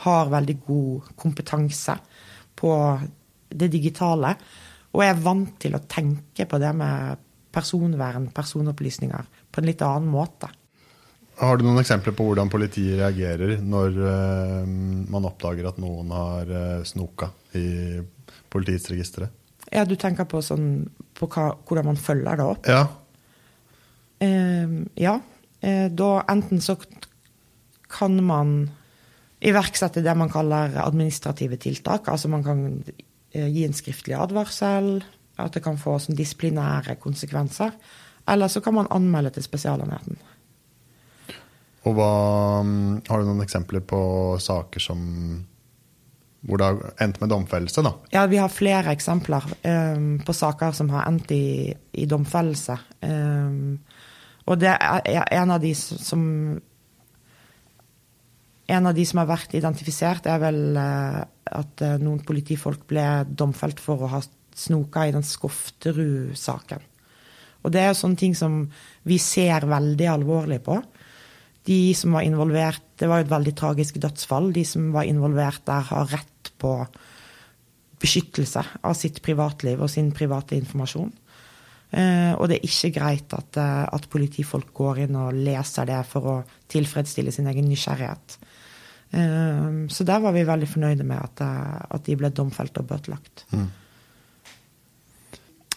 har 0.06 0.30
veldig 0.30 0.56
god 0.66 1.10
kompetanse 1.18 1.96
på 2.58 2.72
det 3.52 3.68
digitale, 3.72 4.36
og 4.92 5.04
er 5.04 5.20
vant 5.24 5.56
til 5.60 5.74
å 5.76 5.84
tenke 5.88 6.46
på 6.48 6.60
det 6.62 6.72
med 6.76 7.28
personvern, 7.52 8.30
personopplysninger, 8.32 9.28
på 9.52 9.60
en 9.60 9.68
litt 9.68 9.82
annen 9.84 10.08
måte. 10.12 10.48
Har 11.42 11.58
du 11.58 11.64
noen 11.64 11.80
eksempler 11.80 12.14
på 12.14 12.26
hvordan 12.28 12.50
politiet 12.52 13.00
reagerer 13.00 13.56
når 13.64 13.96
uh, 13.98 14.64
man 15.10 15.26
oppdager 15.26 15.66
at 15.68 15.80
noen 15.82 16.12
har 16.14 16.52
uh, 16.52 16.84
snoka 16.86 17.32
i 17.58 17.98
politiets 18.52 18.90
registre? 18.92 19.32
Ja, 19.72 19.86
du 19.88 19.94
tenker 19.96 20.28
på, 20.28 20.42
sånn, 20.44 20.90
på 21.16 21.28
hva, 21.32 21.52
hvordan 21.68 21.88
man 21.92 22.00
følger 22.00 22.38
det 22.38 22.48
opp? 22.54 22.68
Ja. 22.68 22.82
Eh, 24.22 24.74
ja. 25.00 25.16
da 25.90 26.10
enten 26.30 26.60
så 26.62 26.76
kan 27.92 28.18
man 28.24 28.52
iverksette 29.42 30.02
det 30.04 30.14
man 30.18 30.30
kaller 30.30 30.76
administrative 30.82 31.58
tiltak. 31.62 32.08
Altså 32.10 32.30
man 32.30 32.44
kan 32.44 32.62
gi 33.32 33.64
en 33.64 33.74
skriftlig 33.76 34.16
advarsel, 34.18 34.96
at 35.40 35.56
det 35.56 35.62
kan 35.64 35.80
få 35.80 35.96
sånn 36.02 36.18
disiplinære 36.18 36.98
konsekvenser. 37.02 37.72
Eller 38.28 38.48
så 38.48 38.60
kan 38.60 38.74
man 38.74 38.90
anmelde 38.90 39.34
til 39.34 39.46
Spesialenheten. 39.46 40.18
Og 41.82 41.96
hva, 41.98 42.62
mm, 42.62 43.02
Har 43.08 43.18
du 43.18 43.26
noen 43.26 43.42
eksempler 43.42 43.80
på 43.80 44.02
saker 44.38 44.80
som 44.80 45.00
hvor 46.42 46.58
det 46.58 46.66
har 46.66 46.94
endt 47.04 47.20
med 47.22 47.30
domfellelse? 47.30 47.84
da? 47.86 47.92
Ja, 48.14 48.26
vi 48.30 48.40
har 48.40 48.50
flere 48.50 48.94
eksempler 48.96 49.46
um, 49.62 50.18
på 50.26 50.34
saker 50.34 50.74
som 50.74 50.90
har 50.90 51.06
endt 51.06 51.30
i, 51.34 51.70
i 51.70 52.06
domfellelse. 52.10 52.78
Um, 53.06 53.78
og 54.50 54.58
det 54.58 54.72
er 54.74 55.28
en 55.38 55.54
av 55.54 55.62
de 55.62 55.74
som 55.78 56.22
En 58.72 58.86
av 58.88 58.94
de 58.94 59.02
som 59.04 59.18
har 59.18 59.26
vært 59.28 59.52
identifisert, 59.58 60.24
er 60.30 60.38
vel 60.40 60.78
uh, 60.78 61.18
at 61.50 61.82
uh, 61.82 61.98
noen 62.00 62.22
politifolk 62.24 62.86
ble 62.88 63.02
domfelt 63.28 63.82
for 63.82 64.00
å 64.00 64.08
ha 64.14 64.20
snoka 64.56 65.02
i 65.04 65.12
den 65.12 65.26
Skofterud-saken. 65.26 66.86
Og 67.66 67.74
det 67.74 67.82
er 67.82 67.90
jo 67.90 67.98
sånne 67.98 68.20
ting 68.22 68.36
som 68.38 68.62
vi 69.08 69.18
ser 69.20 69.66
veldig 69.68 70.08
alvorlig 70.14 70.62
på. 70.64 70.78
De 71.68 71.92
som 71.94 72.16
var 72.16 72.26
involvert 72.26 72.82
Det 72.98 73.08
var 73.10 73.20
jo 73.20 73.26
et 73.26 73.34
veldig 73.34 73.54
tragisk 73.58 73.98
dødsfall. 74.02 74.52
De 74.54 74.64
som 74.66 74.92
var 74.94 75.08
involvert 75.10 75.64
der, 75.66 75.82
har 75.90 76.06
rett 76.06 76.31
på 76.62 76.76
beskyttelse 78.02 78.62
av 78.82 78.94
sitt 78.98 79.20
privatliv 79.22 79.82
og 79.82 79.90
sin 79.90 80.10
private 80.14 80.56
informasjon. 80.58 81.12
Eh, 81.92 82.32
og 82.38 82.48
det 82.48 82.56
er 82.56 82.64
ikke 82.64 82.94
greit 82.96 83.34
at, 83.36 83.58
eh, 83.60 83.84
at, 83.84 84.08
politifolk 84.08 84.70
går 84.72 85.04
inn 85.04 85.18
og 85.20 85.36
leser 85.36 85.90
det 85.90 86.00
for 86.08 86.28
å 86.30 86.36
tilfredsstille 86.72 87.34
sin 87.34 87.50
egen 87.50 87.68
nysgjerrighet. 87.68 88.38
Eh, 89.12 89.68
så 89.92 90.06
der 90.08 90.22
var 90.24 90.32
vi 90.32 90.46
veldig 90.48 90.68
fornøyde 90.72 91.04
med 91.04 91.20
at, 91.20 91.44
at 91.92 92.04
de 92.08 92.16
ble 92.16 92.32
domfelt 92.32 92.80
og 92.80 92.88
bøtelagt. 92.88 93.44
Mm. 93.52 93.68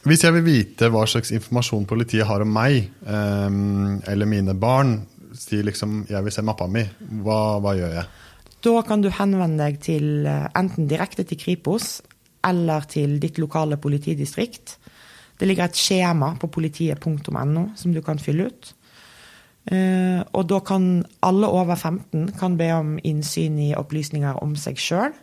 Hvis 0.06 0.24
jeg 0.24 0.38
vil 0.38 0.46
vite 0.46 0.88
hva 0.94 1.04
slags 1.10 1.34
informasjon 1.34 1.88
politiet 1.90 2.28
har 2.30 2.44
om 2.46 2.52
meg 2.54 2.92
eller 3.10 4.30
mine 4.30 4.54
barn, 4.54 5.00
si 5.34 5.64
liksom 5.66 6.04
jeg 6.12 6.22
vil 6.28 6.36
se 6.36 6.44
mappa 6.46 6.68
mi, 6.70 6.84
hva, 7.26 7.58
hva, 7.58 7.74
gjør 7.74 7.96
jeg? 7.98 8.06
Da 8.66 8.82
kan 8.82 9.04
du 9.04 9.12
henvende 9.14 9.62
deg 9.62 9.78
til 9.86 10.26
eh, 10.26 10.48
enten 10.58 10.88
direkte 10.90 11.26
til 11.28 11.38
Kripos 11.38 12.00
eller 12.46 12.88
til 12.90 13.20
ditt 13.22 13.38
lokale 13.42 13.78
politidistrikt. 13.82 14.78
Det 15.38 15.48
ligger 15.48 15.70
et 15.70 15.78
skjema 15.78 16.32
på 16.40 16.50
politiet.no 16.50 17.68
som 17.78 17.94
du 17.94 18.02
kan 18.02 18.22
fylle 18.22 18.50
ut. 18.50 18.72
Uh, 19.66 20.22
og 20.38 20.44
da 20.46 20.60
kan 20.62 20.84
alle 21.26 21.48
over 21.50 21.74
15 21.74 22.36
kan 22.38 22.54
be 22.54 22.68
om 22.70 22.92
innsyn 23.02 23.58
i 23.64 23.72
opplysninger 23.74 24.38
om 24.46 24.54
seg 24.62 24.78
sjøl. 24.78 25.16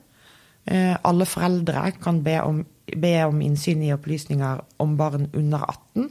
Eh, 0.66 0.96
alle 1.06 1.26
foreldre 1.26 1.92
kan 2.02 2.20
be 2.26 2.34
om 2.42 2.64
be 2.98 3.12
om 3.24 3.40
innsyn 3.42 3.82
i 3.86 3.92
opplysninger 3.94 4.60
om 4.82 4.96
barn 4.98 5.28
under 5.38 5.64
18. 5.68 6.10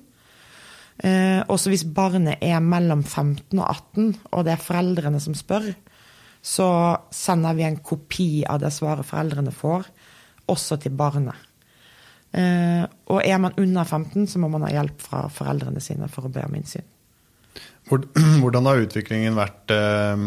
Eh, 1.03 1.41
også 1.47 1.71
hvis 1.71 1.85
barnet 1.95 2.41
er 2.41 2.59
mellom 2.63 3.03
15 3.03 3.59
og 3.59 3.65
18, 3.69 4.15
og 4.31 4.45
det 4.45 4.53
er 4.53 4.65
foreldrene 4.65 5.19
som 5.19 5.35
spør, 5.37 5.71
så 6.41 6.67
sender 7.13 7.53
vi 7.57 7.67
en 7.67 7.79
kopi 7.85 8.43
av 8.49 8.61
det 8.63 8.71
svaret 8.73 9.07
foreldrene 9.07 9.53
får, 9.53 9.89
også 10.51 10.79
til 10.81 10.95
barnet. 10.97 11.47
Eh, 12.31 12.83
og 13.11 13.19
er 13.21 13.41
man 13.43 13.57
under 13.59 13.83
15, 13.83 14.27
så 14.27 14.39
må 14.41 14.49
man 14.51 14.65
ha 14.65 14.71
hjelp 14.73 15.03
fra 15.03 15.25
foreldrene 15.31 15.83
sine 15.83 16.09
for 16.11 16.27
å 16.27 16.33
be 16.33 16.43
om 16.47 16.55
innsyn. 16.57 16.87
Hvordan 18.41 18.69
har 18.69 18.81
utviklingen 18.85 19.37
vært 19.37 19.73
eh, 19.75 20.25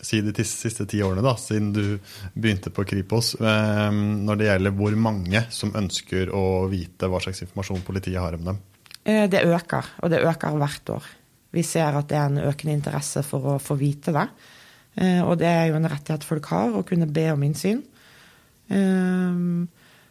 si 0.00 0.20
de 0.22 0.44
siste 0.46 0.86
ti 0.88 1.00
årene, 1.02 1.24
da, 1.24 1.34
siden 1.38 1.72
du 1.74 1.84
begynte 2.34 2.72
på 2.74 2.86
Kripos, 2.88 3.34
eh, 3.40 3.88
når 3.92 4.40
det 4.40 4.50
gjelder 4.50 4.76
hvor 4.78 4.98
mange 5.00 5.44
som 5.54 5.74
ønsker 5.76 6.32
å 6.34 6.66
vite 6.70 7.10
hva 7.10 7.20
slags 7.22 7.42
informasjon 7.46 7.84
politiet 7.86 8.20
har 8.22 8.38
om 8.38 8.52
dem? 8.52 8.60
Eh, 9.04 9.26
det 9.30 9.44
øker, 9.48 9.96
og 10.02 10.12
det 10.12 10.22
øker 10.22 10.60
hvert 10.60 10.94
år. 10.94 11.10
Vi 11.56 11.64
ser 11.64 11.96
at 11.96 12.08
det 12.10 12.18
er 12.18 12.28
en 12.28 12.46
økende 12.50 12.76
interesse 12.76 13.24
for 13.26 13.54
å 13.54 13.58
få 13.62 13.78
vite 13.80 14.14
det. 14.14 14.26
Eh, 14.98 15.22
og 15.22 15.38
det 15.40 15.48
er 15.48 15.70
jo 15.70 15.78
en 15.78 15.88
rettighet 15.90 16.26
folk 16.26 16.50
har, 16.52 16.74
å 16.74 16.84
kunne 16.86 17.08
be 17.10 17.28
om 17.32 17.44
innsyn. 17.46 17.84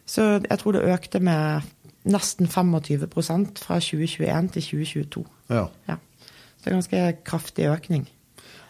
Så 0.08 0.24
jeg 0.42 0.58
tror 0.58 0.74
det 0.74 0.88
økte 0.90 1.20
med 1.22 1.68
nesten 2.08 2.48
25% 2.50 3.62
fra 3.62 3.80
2021 3.84 4.52
til 4.56 4.68
2022. 4.72 5.24
Ja. 5.54 5.68
ja. 5.90 5.98
Så 6.58 6.64
det 6.64 6.72
er 6.72 6.74
en 6.74 6.82
ganske 6.82 7.04
kraftig 7.28 7.68
økning. 7.70 8.08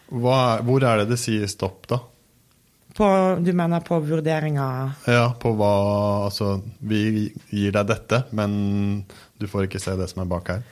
Hva, 0.08 0.60
hvor 0.64 0.84
er 0.84 1.02
det 1.02 1.12
det 1.12 1.20
sier 1.20 1.48
stopp, 1.50 1.86
da? 1.90 2.00
På, 2.98 3.06
du 3.38 3.52
mener 3.54 3.82
på 3.86 3.98
vurderinga 4.02 4.64
Ja, 5.06 5.28
på 5.38 5.52
hva 5.54 5.72
Altså, 6.24 6.56
vi 6.80 7.28
gir 7.52 7.74
deg 7.76 7.84
dette, 7.86 8.24
men 8.34 9.04
du 9.38 9.46
får 9.46 9.68
ikke 9.68 9.82
se 9.82 9.94
det 10.00 10.08
som 10.10 10.24
er 10.24 10.30
bak 10.32 10.50
her. 10.50 10.64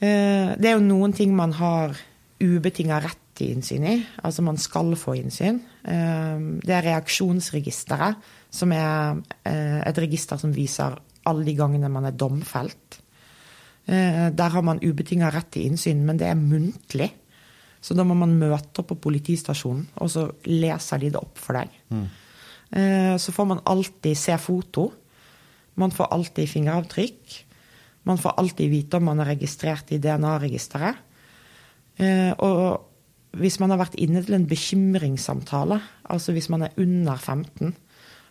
Eh, 0.00 0.56
det 0.58 0.72
er 0.72 0.74
jo 0.74 0.84
noen 0.86 1.14
ting 1.14 1.36
man 1.36 1.54
har 1.58 1.94
ubetinga 2.42 2.98
rett 3.04 3.27
til 3.38 3.54
innsyn 3.54 3.86
i. 3.86 3.96
Altså 4.26 4.44
man 4.44 4.58
skal 4.60 4.92
få 4.98 5.16
innsyn. 5.18 5.60
Eh, 5.86 6.46
det 6.64 6.74
er 6.74 6.86
reaksjonsregisteret, 6.90 8.18
som 8.50 8.72
er 8.74 9.20
eh, 9.46 9.80
et 9.86 10.00
register 10.02 10.40
som 10.40 10.54
viser 10.54 10.98
alle 11.28 11.46
de 11.46 11.54
gangene 11.56 11.90
man 11.92 12.08
er 12.08 12.16
domfelt. 12.16 13.02
Der 13.88 14.52
har 14.52 14.60
man 14.60 14.82
ubetinga 14.84 15.30
rett 15.32 15.46
til 15.54 15.64
innsyn, 15.64 16.02
men 16.04 16.18
det 16.20 16.26
er 16.28 16.36
muntlig. 16.36 17.06
Så 17.80 17.94
da 17.96 18.04
må 18.04 18.12
man 18.20 18.34
møte 18.36 18.82
opp 18.82 18.90
på 18.90 18.98
politistasjonen, 19.06 19.86
og 19.96 20.10
så 20.12 20.26
leser 20.44 21.00
de 21.00 21.08
det 21.14 21.22
opp 21.22 21.40
for 21.40 21.56
deg. 21.56 21.72
Mm. 21.88 23.16
Så 23.16 23.32
får 23.32 23.48
man 23.48 23.62
alltid 23.64 24.20
se 24.20 24.36
foto. 24.44 24.90
Man 25.80 25.94
får 25.96 26.12
alltid 26.18 26.52
fingeravtrykk. 26.52 27.38
Man 28.08 28.20
får 28.20 28.36
alltid 28.40 28.70
vite 28.72 29.00
om 29.00 29.08
man 29.08 29.20
er 29.20 29.32
registrert 29.34 29.92
i 29.92 30.00
DNA-registeret. 30.00 31.04
Eh, 31.98 32.32
og 32.38 32.87
hvis 33.36 33.58
man 33.60 33.72
har 33.72 33.80
vært 33.82 33.98
inne 34.00 34.22
til 34.24 34.38
en 34.38 34.46
bekymringssamtale, 34.48 35.78
altså 36.08 36.32
hvis 36.32 36.48
man 36.52 36.64
er 36.64 36.80
under 36.80 37.16
15 37.16 37.74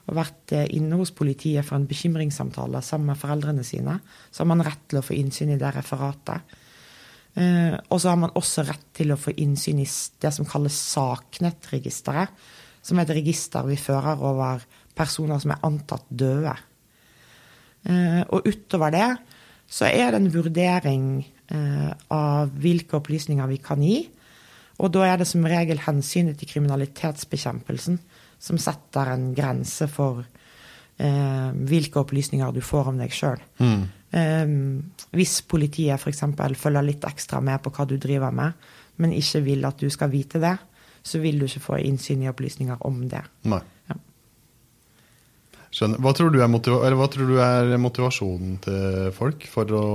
og 0.08 0.16
vært 0.16 0.54
eh, 0.56 0.70
inne 0.78 0.98
hos 1.00 1.12
politiet 1.16 1.66
for 1.68 1.78
en 1.78 1.88
bekymringssamtale 1.88 2.82
sammen 2.86 3.12
med 3.12 3.20
foreldrene 3.20 3.66
sine, 3.68 3.98
så 4.32 4.44
har 4.44 4.50
man 4.54 4.64
rett 4.66 4.86
til 4.88 5.02
å 5.02 5.06
få 5.06 5.18
innsyn 5.18 5.52
i 5.54 5.60
det 5.60 5.74
referatet. 5.76 6.56
Eh, 7.38 7.76
og 7.76 8.00
så 8.00 8.14
har 8.14 8.22
man 8.22 8.36
også 8.40 8.64
rett 8.68 8.88
til 8.98 9.12
å 9.14 9.20
få 9.20 9.36
innsyn 9.44 9.84
i 9.84 9.88
det 10.24 10.32
som 10.34 10.48
kalles 10.48 10.80
Saknettregisteret, 10.96 12.32
som 12.82 12.98
er 12.98 13.08
et 13.08 13.18
register 13.20 13.68
vi 13.68 13.76
fører 13.80 14.24
over 14.24 14.64
personer 14.98 15.42
som 15.44 15.52
er 15.54 15.66
antatt 15.68 16.08
døde. 16.08 16.56
Eh, 17.88 18.22
og 18.32 18.48
utover 18.48 18.96
det 18.96 19.10
så 19.68 19.90
er 19.92 20.14
det 20.14 20.22
en 20.22 20.32
vurdering 20.32 21.10
av 22.12 22.50
hvilke 22.60 22.98
opplysninger 23.00 23.48
vi 23.48 23.58
kan 23.64 23.80
gi. 23.84 24.02
Og 24.78 24.94
da 24.94 25.06
er 25.08 25.20
det 25.22 25.28
som 25.30 25.46
regel 25.48 25.82
hensynet 25.88 26.38
til 26.40 26.52
kriminalitetsbekjempelsen 26.52 27.98
som 28.38 28.60
setter 28.62 29.14
en 29.14 29.32
grense 29.38 29.88
for 29.90 30.22
eh, 30.22 31.50
hvilke 31.70 32.04
opplysninger 32.04 32.54
du 32.54 32.62
får 32.62 32.92
om 32.92 33.00
deg 33.02 33.14
sjøl. 33.14 33.42
Mm. 33.58 33.88
Eh, 34.18 34.52
hvis 35.18 35.40
politiet 35.50 35.98
f.eks. 35.98 36.24
følger 36.62 36.86
litt 36.86 37.08
ekstra 37.10 37.42
med 37.42 37.64
på 37.64 37.74
hva 37.74 37.88
du 37.90 37.98
driver 37.98 38.36
med, 38.36 38.68
men 39.02 39.16
ikke 39.18 39.44
vil 39.46 39.66
at 39.70 39.82
du 39.82 39.90
skal 39.94 40.14
vite 40.14 40.42
det, 40.42 40.56
så 41.08 41.22
vil 41.24 41.40
du 41.40 41.48
ikke 41.48 41.64
få 41.64 41.82
innsyn 41.88 42.24
i 42.26 42.30
opplysninger 42.30 42.86
om 42.88 43.04
det. 43.10 43.24
Nei. 43.50 43.62
Ja. 43.90 43.98
Skjønner. 45.74 46.02
Hva 46.04 46.14
tror, 46.16 46.38
hva 46.38 47.10
tror, 47.12 47.30
du 47.30 47.38
er 47.44 47.78
motivasjonen 47.82 48.58
til 48.64 49.12
folk 49.16 49.46
for 49.52 49.78
å, 49.78 49.86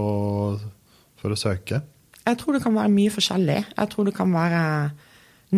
for 1.21 1.35
å 1.35 1.39
søke? 1.39 1.83
Jeg 2.23 2.39
tror 2.39 2.57
det 2.57 2.63
kan 2.63 2.77
være 2.77 2.93
mye 2.93 3.13
forskjellig. 3.13 3.61
Jeg 3.77 3.91
tror 3.93 4.09
det 4.09 4.15
kan 4.17 4.33
være 4.35 4.65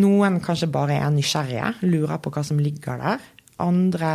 noen 0.01 0.41
kanskje 0.43 0.71
bare 0.71 0.97
er 0.99 1.11
nysgjerrige, 1.13 1.75
lurer 1.87 2.19
på 2.19 2.31
hva 2.33 2.43
som 2.43 2.59
ligger 2.59 2.99
der. 2.99 3.27
Andre 3.63 4.13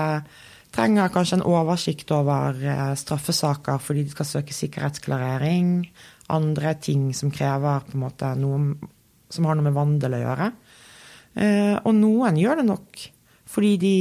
trenger 0.75 1.13
kanskje 1.13 1.39
en 1.39 1.47
oversikt 1.49 2.13
over 2.15 2.59
eh, 2.61 2.93
straffesaker 2.99 3.81
fordi 3.83 4.05
de 4.07 4.15
skal 4.15 4.29
søke 4.29 4.57
sikkerhetsklarering. 4.57 5.73
Andre 6.31 6.75
ting 6.83 7.11
som 7.17 7.33
krever 7.35 7.87
på 7.87 7.97
en 7.97 8.05
måte 8.05 8.35
noe 8.39 8.91
som 9.31 9.47
har 9.47 9.57
noe 9.57 9.67
med 9.69 9.77
vandel 9.77 10.19
å 10.19 10.23
gjøre. 10.25 10.51
Eh, 11.39 11.77
og 11.79 11.95
noen 11.97 12.39
gjør 12.39 12.61
det 12.61 12.69
nok 12.69 13.07
fordi 13.51 13.73
de 13.83 13.97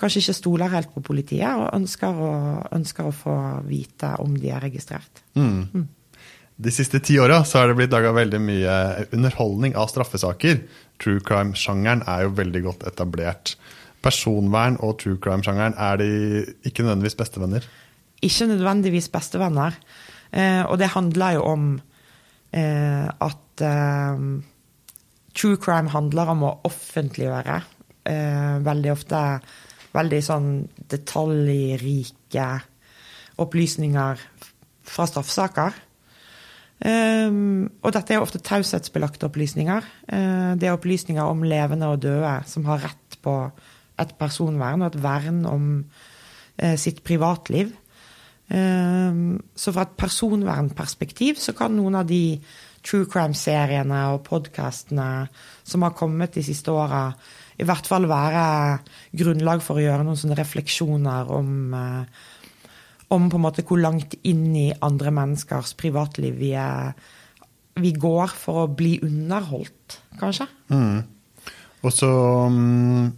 kanskje 0.00 0.22
ikke 0.22 0.36
stoler 0.36 0.72
helt 0.72 0.92
på 0.94 1.02
politiet 1.04 1.52
og 1.52 1.68
ønsker 1.76 2.22
å, 2.26 2.30
ønsker 2.74 3.08
å 3.08 3.16
få 3.16 3.34
vite 3.66 4.14
om 4.22 4.34
de 4.40 4.50
er 4.52 4.64
registrert. 4.64 5.22
Mm. 5.36 5.66
Mm. 5.72 5.88
De 6.62 6.70
siste 6.70 7.00
ti 7.02 7.16
åra 7.18 7.40
har 7.42 7.68
det 7.68 7.76
blitt 7.78 7.94
laga 7.94 8.12
veldig 8.14 8.40
mye 8.42 8.74
underholdning 9.14 9.74
av 9.78 9.90
straffesaker. 9.90 10.60
True 11.02 11.22
crime-sjangeren 11.26 12.04
er 12.06 12.26
jo 12.26 12.34
veldig 12.38 12.62
godt 12.68 12.86
etablert. 12.86 13.56
Personvern 14.02 14.78
og 14.82 15.00
true 15.02 15.18
crime-sjangeren, 15.22 15.74
er 15.74 15.98
de 15.98 16.10
ikke 16.68 16.84
nødvendigvis 16.84 17.18
bestevenner? 17.18 17.66
Ikke 18.22 18.46
nødvendigvis 18.50 19.10
bestevenner. 19.10 19.78
Eh, 20.32 20.62
og 20.62 20.78
det 20.78 20.92
handler 20.94 21.36
jo 21.36 21.42
om 21.50 21.66
eh, 22.54 23.08
at 23.10 23.64
eh, 23.66 24.22
true 25.34 25.58
crime 25.58 25.90
handler 25.92 26.32
om 26.32 26.46
å 26.46 26.56
offentliggjøre 26.68 27.62
veldig 28.02 28.90
ofte 28.90 29.18
veldig 29.94 30.18
sånn 30.26 30.46
detaljrike 30.90 32.46
opplysninger 33.42 34.22
fra 34.88 35.06
straffesaker. 35.06 35.76
Um, 36.82 37.68
og 37.86 37.92
dette 37.94 38.16
er 38.16 38.24
ofte 38.24 38.40
taushetsbelagte 38.42 39.28
opplysninger. 39.28 39.84
Uh, 40.10 40.54
det 40.58 40.66
er 40.66 40.74
opplysninger 40.74 41.22
om 41.22 41.44
levende 41.46 41.92
og 41.92 42.02
døde 42.02 42.32
som 42.50 42.66
har 42.66 42.82
rett 42.88 43.18
på 43.22 43.36
et 44.02 44.16
personvern 44.18 44.82
og 44.82 44.90
et 44.90 45.02
vern 45.04 45.44
om 45.46 45.68
uh, 45.84 46.74
sitt 46.80 47.04
privatliv. 47.06 47.70
Um, 48.50 49.38
så 49.54 49.72
fra 49.72 49.86
et 49.86 49.94
personvernperspektiv 49.96 51.38
så 51.40 51.54
kan 51.56 51.72
noen 51.76 52.00
av 52.00 52.08
de 52.10 52.40
true 52.82 53.06
crime-seriene 53.06 54.02
og 54.12 54.24
podkastene 54.26 55.28
som 55.62 55.86
har 55.86 55.94
kommet 55.94 56.34
de 56.34 56.42
siste 56.42 56.74
åra, 56.74 57.12
i 57.62 57.68
hvert 57.68 57.86
fall 57.86 58.08
være 58.10 58.42
grunnlag 59.14 59.62
for 59.62 59.78
å 59.78 59.84
gjøre 59.84 60.02
noen 60.02 60.18
sånne 60.18 60.40
refleksjoner 60.40 61.30
om 61.30 61.76
uh, 61.78 62.26
om 63.12 63.28
på 63.30 63.38
en 63.38 63.44
måte 63.44 63.64
hvor 63.66 63.80
langt 63.80 64.16
inn 64.28 64.50
i 64.56 64.68
andre 64.84 65.12
menneskers 65.14 65.74
privatliv 65.78 66.38
vi, 66.40 66.52
er, 66.56 66.92
vi 67.80 67.92
går 67.92 68.32
for 68.32 68.64
å 68.64 68.70
bli 68.72 68.96
underholdt, 69.04 69.98
kanskje. 70.20 70.48
Mm. 70.72 71.02
Og 71.82 71.92
så 71.92 72.10
um, 72.46 73.10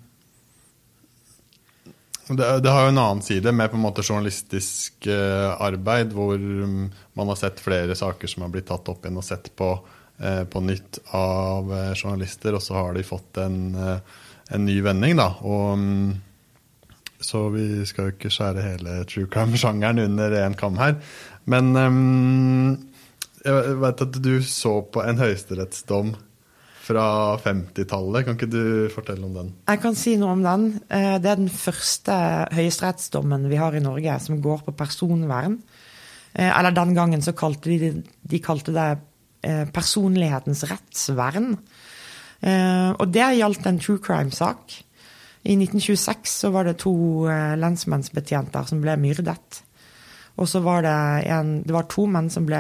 det, 2.28 2.60
det, 2.64 2.70
har 2.72 2.86
jo 2.86 2.92
en 2.94 3.02
annen 3.02 3.24
side 3.24 3.52
med 3.52 3.70
på 3.70 3.76
en 3.78 3.84
måte 3.84 4.04
journalistisk 4.04 5.08
uh, 5.10 5.54
arbeid, 5.62 6.14
hvor 6.16 6.40
um, 6.40 6.86
man 7.18 7.32
har 7.32 7.40
sett 7.40 7.60
flere 7.62 7.96
saker 7.98 8.30
som 8.30 8.46
har 8.46 8.54
blitt 8.54 8.70
tatt 8.70 8.88
opp 8.90 9.04
igjen 9.04 9.20
og 9.20 9.26
sett 9.26 9.50
på, 9.56 9.74
uh, 10.24 10.44
på 10.48 10.64
nytt 10.64 11.02
av 11.14 11.68
uh, 11.68 11.90
journalister, 11.92 12.56
og 12.56 12.64
så 12.64 12.78
har 12.80 12.96
de 12.96 13.04
fått 13.06 13.42
en, 13.44 13.58
en 13.76 14.64
ny 14.64 14.78
vending, 14.86 15.18
da. 15.20 15.34
Og 15.44 15.74
um, 15.76 16.14
så 17.24 17.46
vi 17.54 17.84
skal 17.88 18.08
jo 18.08 18.14
ikke 18.14 18.32
skjære 18.32 18.64
hele 18.64 18.98
true 19.08 19.30
crime-sjangeren 19.32 20.02
under 20.04 20.36
én 20.44 20.56
kam 20.58 20.76
her. 20.80 20.98
Men 21.50 21.72
um, 21.76 22.76
jeg 23.44 23.80
vet 23.80 24.06
at 24.06 24.20
du 24.24 24.34
så 24.46 24.78
på 24.92 25.02
en 25.04 25.20
høyesterettsdom 25.20 26.14
fra 26.84 27.06
50-tallet. 27.40 28.26
Kan 28.26 28.36
ikke 28.36 28.50
du 28.52 28.92
fortelle 28.92 29.26
om 29.26 29.34
den? 29.36 29.50
Jeg 29.68 29.80
kan 29.82 29.96
si 29.98 30.16
noe 30.20 30.34
om 30.36 30.44
den. 30.44 30.66
Eh, 30.92 31.16
det 31.22 31.30
er 31.30 31.40
den 31.40 31.52
første 31.52 32.16
høyesterettsdommen 32.54 33.48
vi 33.50 33.60
har 33.60 33.76
i 33.76 33.82
Norge 33.84 34.18
som 34.24 34.40
går 34.44 34.64
på 34.66 34.76
personvern. 34.76 35.58
Eh, 36.34 36.50
eller 36.50 36.76
den 36.76 36.94
gangen 36.96 37.24
så 37.24 37.36
kalte 37.36 37.72
de, 37.72 37.92
de 38.02 38.42
kalte 38.44 38.74
det 38.76 38.88
eh, 39.46 39.64
personlighetens 39.72 40.66
rettsvern. 40.70 41.54
Og 42.44 43.06
det 43.08 43.24
gjaldt 43.38 43.64
en 43.70 43.78
true 43.80 44.00
crime-sak. 44.04 44.74
I 45.44 45.58
1926 45.60 46.34
så 46.40 46.50
var 46.54 46.64
det 46.64 46.78
to 46.80 46.94
eh, 47.28 47.54
lensmannsbetjenter 47.60 48.68
som 48.68 48.80
ble 48.80 48.96
myrdet. 49.00 49.60
Og 50.40 50.48
så 50.50 50.62
var 50.64 50.82
det, 50.86 50.98
en, 51.30 51.58
det 51.62 51.74
var 51.74 51.86
to 51.92 52.06
menn 52.10 52.30
som 52.32 52.46
ble, 52.48 52.58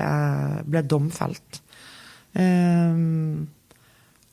ble 0.68 0.84
domfelt. 0.86 1.60
Um, 2.34 3.46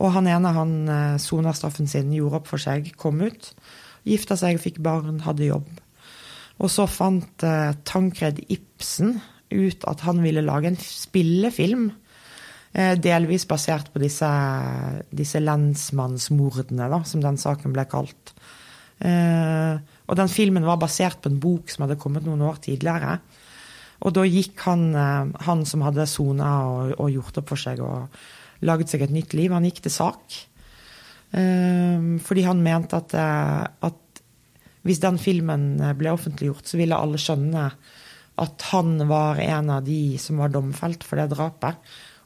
og 0.02 0.14
han 0.16 0.28
ene 0.30 0.52
han 0.56 0.74
eh, 0.90 1.16
sona 1.22 1.54
straffen 1.56 1.90
sin, 1.90 2.12
gjorde 2.14 2.42
opp 2.42 2.52
for 2.52 2.62
seg, 2.62 2.92
kom 3.00 3.22
ut. 3.24 3.52
Gifta 4.08 4.38
seg, 4.38 4.60
fikk 4.62 4.82
barn, 4.84 5.22
hadde 5.26 5.48
jobb. 5.48 5.70
Og 6.62 6.70
så 6.70 6.86
fant 6.90 7.46
uh, 7.46 7.74
Tankred 7.88 8.44
Ibsen 8.54 9.16
ut 9.52 9.86
at 9.90 10.04
han 10.06 10.22
ville 10.22 10.44
lage 10.46 10.70
en 10.70 10.78
spillefilm. 10.82 11.90
Uh, 12.72 12.96
delvis 12.96 13.48
basert 13.50 13.92
på 13.92 14.00
disse, 14.00 14.30
disse 15.12 15.42
lensmannsmordene, 15.44 16.88
da, 16.92 17.02
som 17.08 17.24
den 17.24 17.40
saken 17.42 17.76
ble 17.76 17.88
kalt. 17.92 18.36
Eh, 19.02 19.80
og 19.82 20.18
den 20.20 20.30
filmen 20.30 20.68
var 20.68 20.78
basert 20.82 21.24
på 21.24 21.32
en 21.32 21.40
bok 21.42 21.72
som 21.74 21.86
hadde 21.86 22.00
kommet 22.02 22.26
noen 22.28 22.44
år 22.46 22.60
tidligere. 22.62 23.18
Og 24.06 24.14
da 24.14 24.26
gikk 24.28 24.62
han, 24.68 24.92
eh, 24.96 25.32
han 25.48 25.66
som 25.66 25.86
hadde 25.86 26.10
sona 26.10 26.52
og, 26.70 26.94
og, 27.00 27.10
gjort 27.14 27.42
opp 27.42 27.50
for 27.54 27.62
seg 27.62 27.82
og 27.86 28.22
laget 28.62 28.94
seg 28.94 29.06
et 29.06 29.14
nytt 29.14 29.34
liv, 29.38 29.54
han 29.54 29.66
gikk 29.66 29.82
til 29.86 29.96
sak. 29.96 30.38
Eh, 31.34 31.98
fordi 32.22 32.46
han 32.46 32.62
mente 32.62 33.00
at, 33.00 33.16
at 33.18 34.24
hvis 34.86 35.02
den 35.02 35.18
filmen 35.22 35.76
ble 35.98 36.14
offentliggjort, 36.14 36.66
så 36.70 36.78
ville 36.78 36.98
alle 36.98 37.22
skjønne 37.22 37.68
at 38.42 38.64
han 38.72 38.96
var 39.10 39.38
en 39.44 39.70
av 39.70 39.84
de 39.86 40.18
som 40.22 40.40
var 40.42 40.54
domfelt 40.54 41.04
for 41.06 41.22
det 41.22 41.30
drapet. 41.34 41.78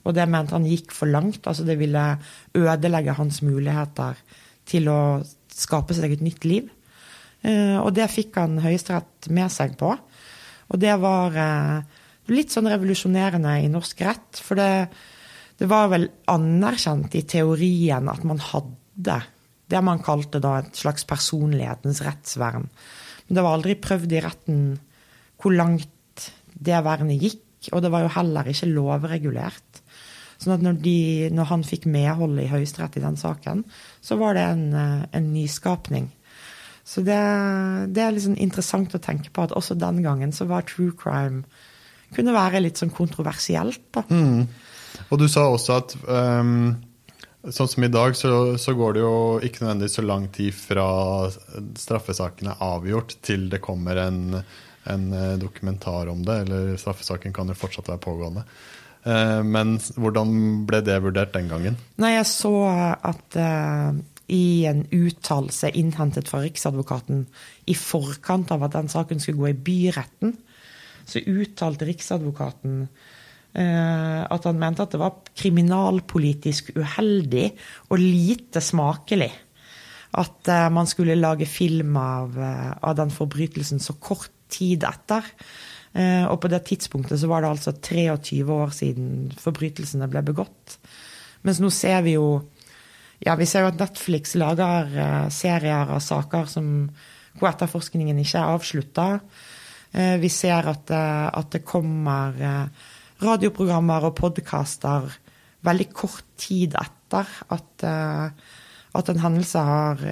Og 0.06 0.16
det 0.16 0.28
mente 0.30 0.56
han 0.56 0.68
gikk 0.70 0.94
for 0.94 1.10
langt. 1.10 1.46
altså 1.48 1.66
Det 1.66 1.78
ville 1.80 2.06
ødelegge 2.54 3.18
hans 3.18 3.42
muligheter 3.42 4.20
til 4.66 4.90
å 4.90 5.02
skape 5.50 5.96
seg 5.98 6.16
et 6.16 6.26
nytt 6.26 6.46
liv. 6.46 6.70
Eh, 7.46 7.78
og 7.82 7.94
det 7.98 8.08
fikk 8.14 8.38
han 8.42 8.60
Høyesterett 8.64 9.30
med 9.34 9.52
seg 9.54 9.78
på. 9.80 9.94
Og 10.70 10.82
det 10.82 10.96
var 11.02 11.38
eh, 11.38 12.02
litt 12.34 12.54
sånn 12.54 12.70
revolusjonerende 12.72 13.58
i 13.64 13.70
norsk 13.72 14.02
rett. 14.06 14.42
For 14.42 14.60
det, 14.60 14.88
det 15.62 15.70
var 15.70 15.90
vel 15.94 16.10
anerkjent 16.32 17.18
i 17.18 17.26
teorien 17.30 18.12
at 18.12 18.26
man 18.28 18.42
hadde 18.42 19.22
det 19.66 19.82
man 19.82 20.02
kalte 20.06 20.40
da 20.44 20.60
et 20.62 20.78
slags 20.78 21.08
personlighetens 21.10 22.04
rettsvern. 22.06 22.68
Men 23.26 23.38
det 23.38 23.44
var 23.46 23.58
aldri 23.58 23.78
prøvd 23.82 24.14
i 24.14 24.22
retten 24.22 24.60
hvor 25.42 25.56
langt 25.56 26.28
det 26.54 26.84
vernet 26.86 27.22
gikk. 27.22 27.42
Og 27.74 27.82
det 27.82 27.90
var 27.90 28.06
jo 28.06 28.14
heller 28.14 28.46
ikke 28.52 28.70
lovregulert. 28.70 29.82
Sånn 30.46 30.60
at 30.60 30.66
når, 30.66 30.78
de, 30.86 31.00
når 31.34 31.50
han 31.50 31.66
fikk 31.66 31.88
medhold 31.90 32.38
i 32.38 32.50
Høyesterett 32.52 33.00
i 33.00 33.04
den 33.04 33.18
saken, 33.18 33.64
så 34.06 34.18
var 34.22 34.38
det 34.38 34.46
en, 34.46 34.66
eh, 34.78 35.06
en 35.18 35.32
nyskapning. 35.34 36.12
Så 36.86 37.02
det, 37.02 37.18
det 37.98 38.04
er 38.04 38.14
liksom 38.14 38.36
interessant 38.38 38.94
å 38.94 39.02
tenke 39.02 39.34
på 39.34 39.48
at 39.48 39.56
også 39.58 39.74
den 39.82 40.04
gangen 40.06 40.36
så 40.36 40.46
var 40.46 40.68
true 40.70 40.94
crime 40.94 41.42
kunne 42.14 42.36
være 42.36 42.62
litt 42.62 42.78
sånn 42.78 42.94
kontroversielt. 42.94 43.88
da. 43.96 44.06
Mm. 44.14 44.46
Og 45.10 45.18
du 45.20 45.26
sa 45.32 45.48
også 45.50 45.80
at 45.80 45.96
um, 46.06 46.76
sånn 47.44 47.72
som 47.72 47.88
i 47.88 47.92
dag, 47.92 48.16
så, 48.18 48.30
så, 48.62 48.76
går 48.78 48.96
det 48.96 49.04
jo 49.04 49.18
ikke 49.44 49.64
nødvendigvis 49.64 49.98
så 50.00 50.06
lang 50.06 50.30
tid 50.34 50.56
fra 50.56 50.88
straffesaken 51.82 52.54
er 52.54 52.64
avgjort 52.64 53.18
til 53.26 53.50
det 53.52 53.62
kommer 53.66 54.00
en, 54.06 54.22
en 54.92 55.06
eh, 55.14 55.36
dokumentar 55.42 56.10
om 56.14 56.24
det. 56.26 56.40
Eller 56.46 56.80
straffesaken 56.82 57.36
kan 57.36 57.52
jo 57.52 57.58
fortsatt 57.58 57.92
være 57.92 58.04
pågående. 58.06 58.46
Eh, 59.06 59.42
men 59.46 59.78
hvordan 60.02 60.32
ble 60.66 60.82
det 60.86 60.98
vurdert 61.04 61.36
den 61.36 61.50
gangen? 61.52 61.78
Nei, 62.02 62.16
jeg 62.16 62.26
så 62.30 62.54
at 63.06 63.38
uh, 63.38 63.94
i 64.34 64.66
en 64.66 64.82
uttalelse 64.90 65.70
innhentet 65.78 66.32
fra 66.32 66.42
Riksadvokaten 66.42 67.28
i 67.70 67.76
forkant 67.78 68.54
av 68.56 68.66
at 68.66 68.74
den 68.80 68.90
saken 68.90 69.22
skulle 69.22 69.44
gå 69.44 69.52
i 69.52 69.60
byretten, 69.68 70.34
så 71.06 71.22
uttalte 71.22 71.86
Riksadvokaten 71.86 72.82
uh, 72.88 74.22
at 74.26 74.50
han 74.50 74.62
mente 74.62 74.88
at 74.88 74.96
det 74.96 75.04
var 75.04 75.22
kriminalpolitisk 75.38 76.74
uheldig 76.74 77.52
og 77.92 78.02
lite 78.02 78.64
smakelig 78.64 79.30
at 80.16 80.48
man 80.72 80.88
skulle 80.88 81.18
lage 81.20 81.44
film 81.44 81.98
av, 82.00 82.38
av 82.40 82.94
den 82.96 83.10
forbrytelsen 83.12 83.82
så 83.84 83.98
kort 84.00 84.32
tid 84.48 84.86
etter. 84.88 85.26
Eh, 85.96 86.26
og 86.28 86.42
på 86.44 86.52
det 86.52 86.66
tidspunktet 86.68 87.22
så 87.22 87.30
var 87.32 87.44
det 87.44 87.54
altså 87.54 87.72
23 87.80 88.44
år 88.52 88.74
siden 88.76 89.32
forbrytelsene 89.40 90.10
ble 90.12 90.26
begått. 90.28 90.76
Mens 91.48 91.62
nå 91.64 91.72
ser 91.72 92.02
vi 92.04 92.18
jo 92.18 92.28
ja, 93.24 93.38
vi 93.40 93.48
ser 93.48 93.64
jo 93.64 93.70
at 93.72 93.80
Netflix 93.80 94.34
lager 94.36 94.90
uh, 94.92 95.28
serier 95.32 95.88
av 95.96 96.02
saker 96.04 96.50
som, 96.52 96.66
hvor 97.40 97.48
etterforskningen 97.48 98.18
ikke 98.20 98.42
er 98.42 98.58
avslutta. 98.58 99.06
Uh, 99.96 100.18
vi 100.20 100.28
ser 100.30 100.68
at, 100.68 100.92
at 100.92 101.56
det 101.56 101.64
kommer 101.66 102.36
radioprogrammer 103.24 104.10
og 104.10 104.18
podkaster 104.20 105.08
veldig 105.66 105.88
kort 105.96 106.28
tid 106.38 106.76
etter 106.76 107.32
at, 107.56 107.86
at 109.00 109.12
en 109.14 109.22
hendelse 109.24 109.64
har, 109.64 110.04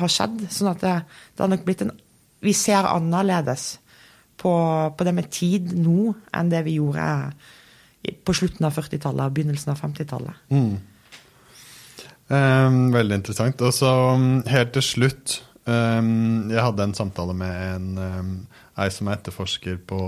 har 0.00 0.10
skjedd. 0.10 0.46
Sånn 0.48 0.72
at 0.72 0.80
det, 0.80 0.94
det, 1.04 1.44
har 1.44 1.52
nok 1.52 1.66
blitt 1.68 1.84
en 1.84 1.92
vi 2.40 2.54
ser 2.56 2.88
annerledes 2.88 3.74
på, 4.40 4.52
på, 4.96 5.06
det 5.06 5.14
med 5.16 5.30
tid 5.32 5.72
nå 5.76 6.14
enn 6.36 6.52
det 6.52 6.62
vi 6.66 6.78
gjorde 6.78 7.06
på 8.24 8.34
slutten 8.36 8.64
av 8.64 8.76
40-tallet 8.76 9.28
og 9.28 9.36
begynnelsen 9.36 9.74
av 9.74 9.82
50-tallet. 9.82 10.46
Mm. 10.48 10.78
Um, 12.30 12.78
veldig 12.94 13.20
interessant. 13.20 13.60
Og 13.66 13.74
så 13.76 13.90
um, 14.16 14.40
helt 14.48 14.72
til 14.76 14.84
slutt 14.86 15.40
um, 15.66 16.46
Jeg 16.52 16.62
hadde 16.62 16.86
en 16.86 16.94
samtale 16.96 17.34
med 17.36 17.56
en 17.74 17.88
um, 17.98 18.30
ei 18.80 18.88
som 18.94 19.10
er 19.10 19.18
etterforsker 19.18 19.80
på 19.90 20.00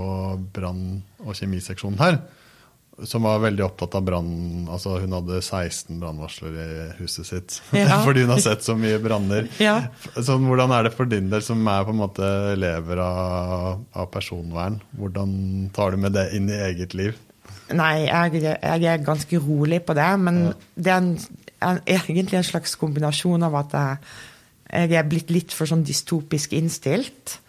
brann- 0.55 1.03
og 1.21 1.35
kjemiseksjonen 1.37 1.99
her 2.01 2.17
som 3.01 3.25
var 3.25 3.41
veldig 3.41 3.63
opptatt 3.65 3.95
av 3.97 4.05
brann. 4.05 4.67
Altså, 4.71 4.97
hun 5.01 5.15
hadde 5.15 5.39
16 5.41 5.97
brannvarsler 6.01 6.57
i 6.61 6.67
huset 6.99 7.27
sitt 7.27 7.57
ja. 7.75 7.99
fordi 8.05 8.25
hun 8.25 8.33
har 8.35 8.43
sett 8.43 8.65
så 8.65 8.75
mye 8.77 8.99
branner. 9.01 9.49
Ja. 9.61 9.79
Sånn, 10.13 10.45
hvordan 10.49 10.73
er 10.75 10.87
det 10.87 10.93
for 10.95 11.09
din 11.09 11.31
del, 11.31 11.43
som 11.45 11.63
er 11.69 11.87
på 11.87 11.93
en 11.95 12.01
måte 12.03 12.29
elever 12.53 13.01
av, 13.03 13.81
av, 13.89 14.09
personvern? 14.13 14.79
Hvordan 14.99 15.33
tar 15.75 15.95
du 15.95 16.03
med 16.05 16.17
det 16.17 16.29
inn 16.37 16.51
i 16.51 16.59
eget 16.69 16.93
liv? 16.97 17.17
Nei, 17.73 18.05
jeg, 18.05 18.43
jeg 18.43 18.91
er 18.91 19.05
ganske 19.05 19.41
rolig 19.41 19.81
på 19.87 19.97
det. 19.97 20.09
Men 20.21 20.39
ja. 20.45 20.53
det 20.75 20.93
er 20.93 21.01
en, 21.01 21.11
en, 21.65 21.83
egentlig 21.89 22.43
en 22.43 22.51
slags 22.53 22.77
kombinasjon 22.79 23.49
av 23.49 23.57
at 23.63 23.77
jeg, 23.79 24.15
jeg 24.85 24.99
er 25.01 25.09
blitt 25.09 25.33
litt 25.33 25.55
for 25.55 25.69
sånn 25.69 25.85
dystopisk 25.87 26.53
innstilt. 26.59 27.39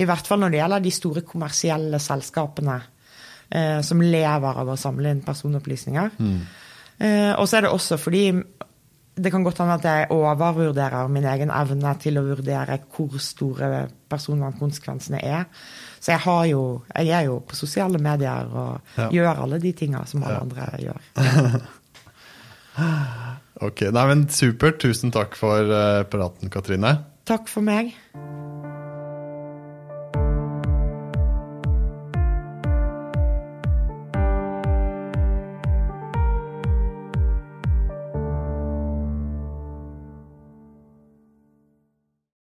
I 0.00 0.06
hvert 0.08 0.28
fall 0.28 0.44
når 0.44 0.52
det 0.52 0.60
gjelder 0.60 0.84
de 0.84 0.92
store 0.94 1.24
kommersielle 1.28 1.98
selskapene 2.00 2.80
eh, 3.50 3.80
som 3.86 4.02
lever 4.02 4.62
av 4.62 4.72
å 4.72 4.78
samle 4.78 5.12
inn 5.14 5.22
personopplysninger. 5.26 6.16
Mm. 6.18 6.40
Eh, 7.00 7.32
og 7.34 7.46
så 7.48 7.58
er 7.58 7.66
det 7.66 7.74
også 7.74 7.98
fordi 8.00 8.24
det 9.20 9.32
kan 9.32 9.44
godt 9.44 9.60
hende 9.60 9.76
at 9.76 9.84
jeg 9.84 10.08
overvurderer 10.14 11.10
min 11.12 11.26
egen 11.28 11.50
evne 11.52 11.92
til 12.00 12.20
å 12.20 12.24
vurdere 12.24 12.78
hvor 12.94 13.18
store 13.20 13.82
personvernkonsekvensene 14.10 15.20
er. 15.20 15.44
Så 16.00 16.14
jeg, 16.14 16.22
har 16.24 16.44
jo, 16.48 16.62
jeg 16.94 17.12
er 17.18 17.26
jo 17.28 17.40
på 17.44 17.58
sosiale 17.58 18.00
medier 18.00 18.48
og 18.48 18.96
ja. 18.96 19.10
gjør 19.12 19.44
alle 19.44 19.60
de 19.60 19.74
tinga 19.76 20.06
som 20.08 20.24
alle 20.24 20.38
ja. 20.38 20.46
andre 20.46 20.70
gjør. 20.86 21.68
ok, 23.68 23.84
nei, 23.92 24.06
men 24.14 24.24
Supert. 24.32 24.80
Tusen 24.80 25.12
takk 25.12 25.36
for 25.36 25.68
uh, 25.68 26.00
praten, 26.08 26.52
Katrine. 26.52 26.96
Takk 27.28 27.50
for 27.52 27.66
meg. 27.66 27.92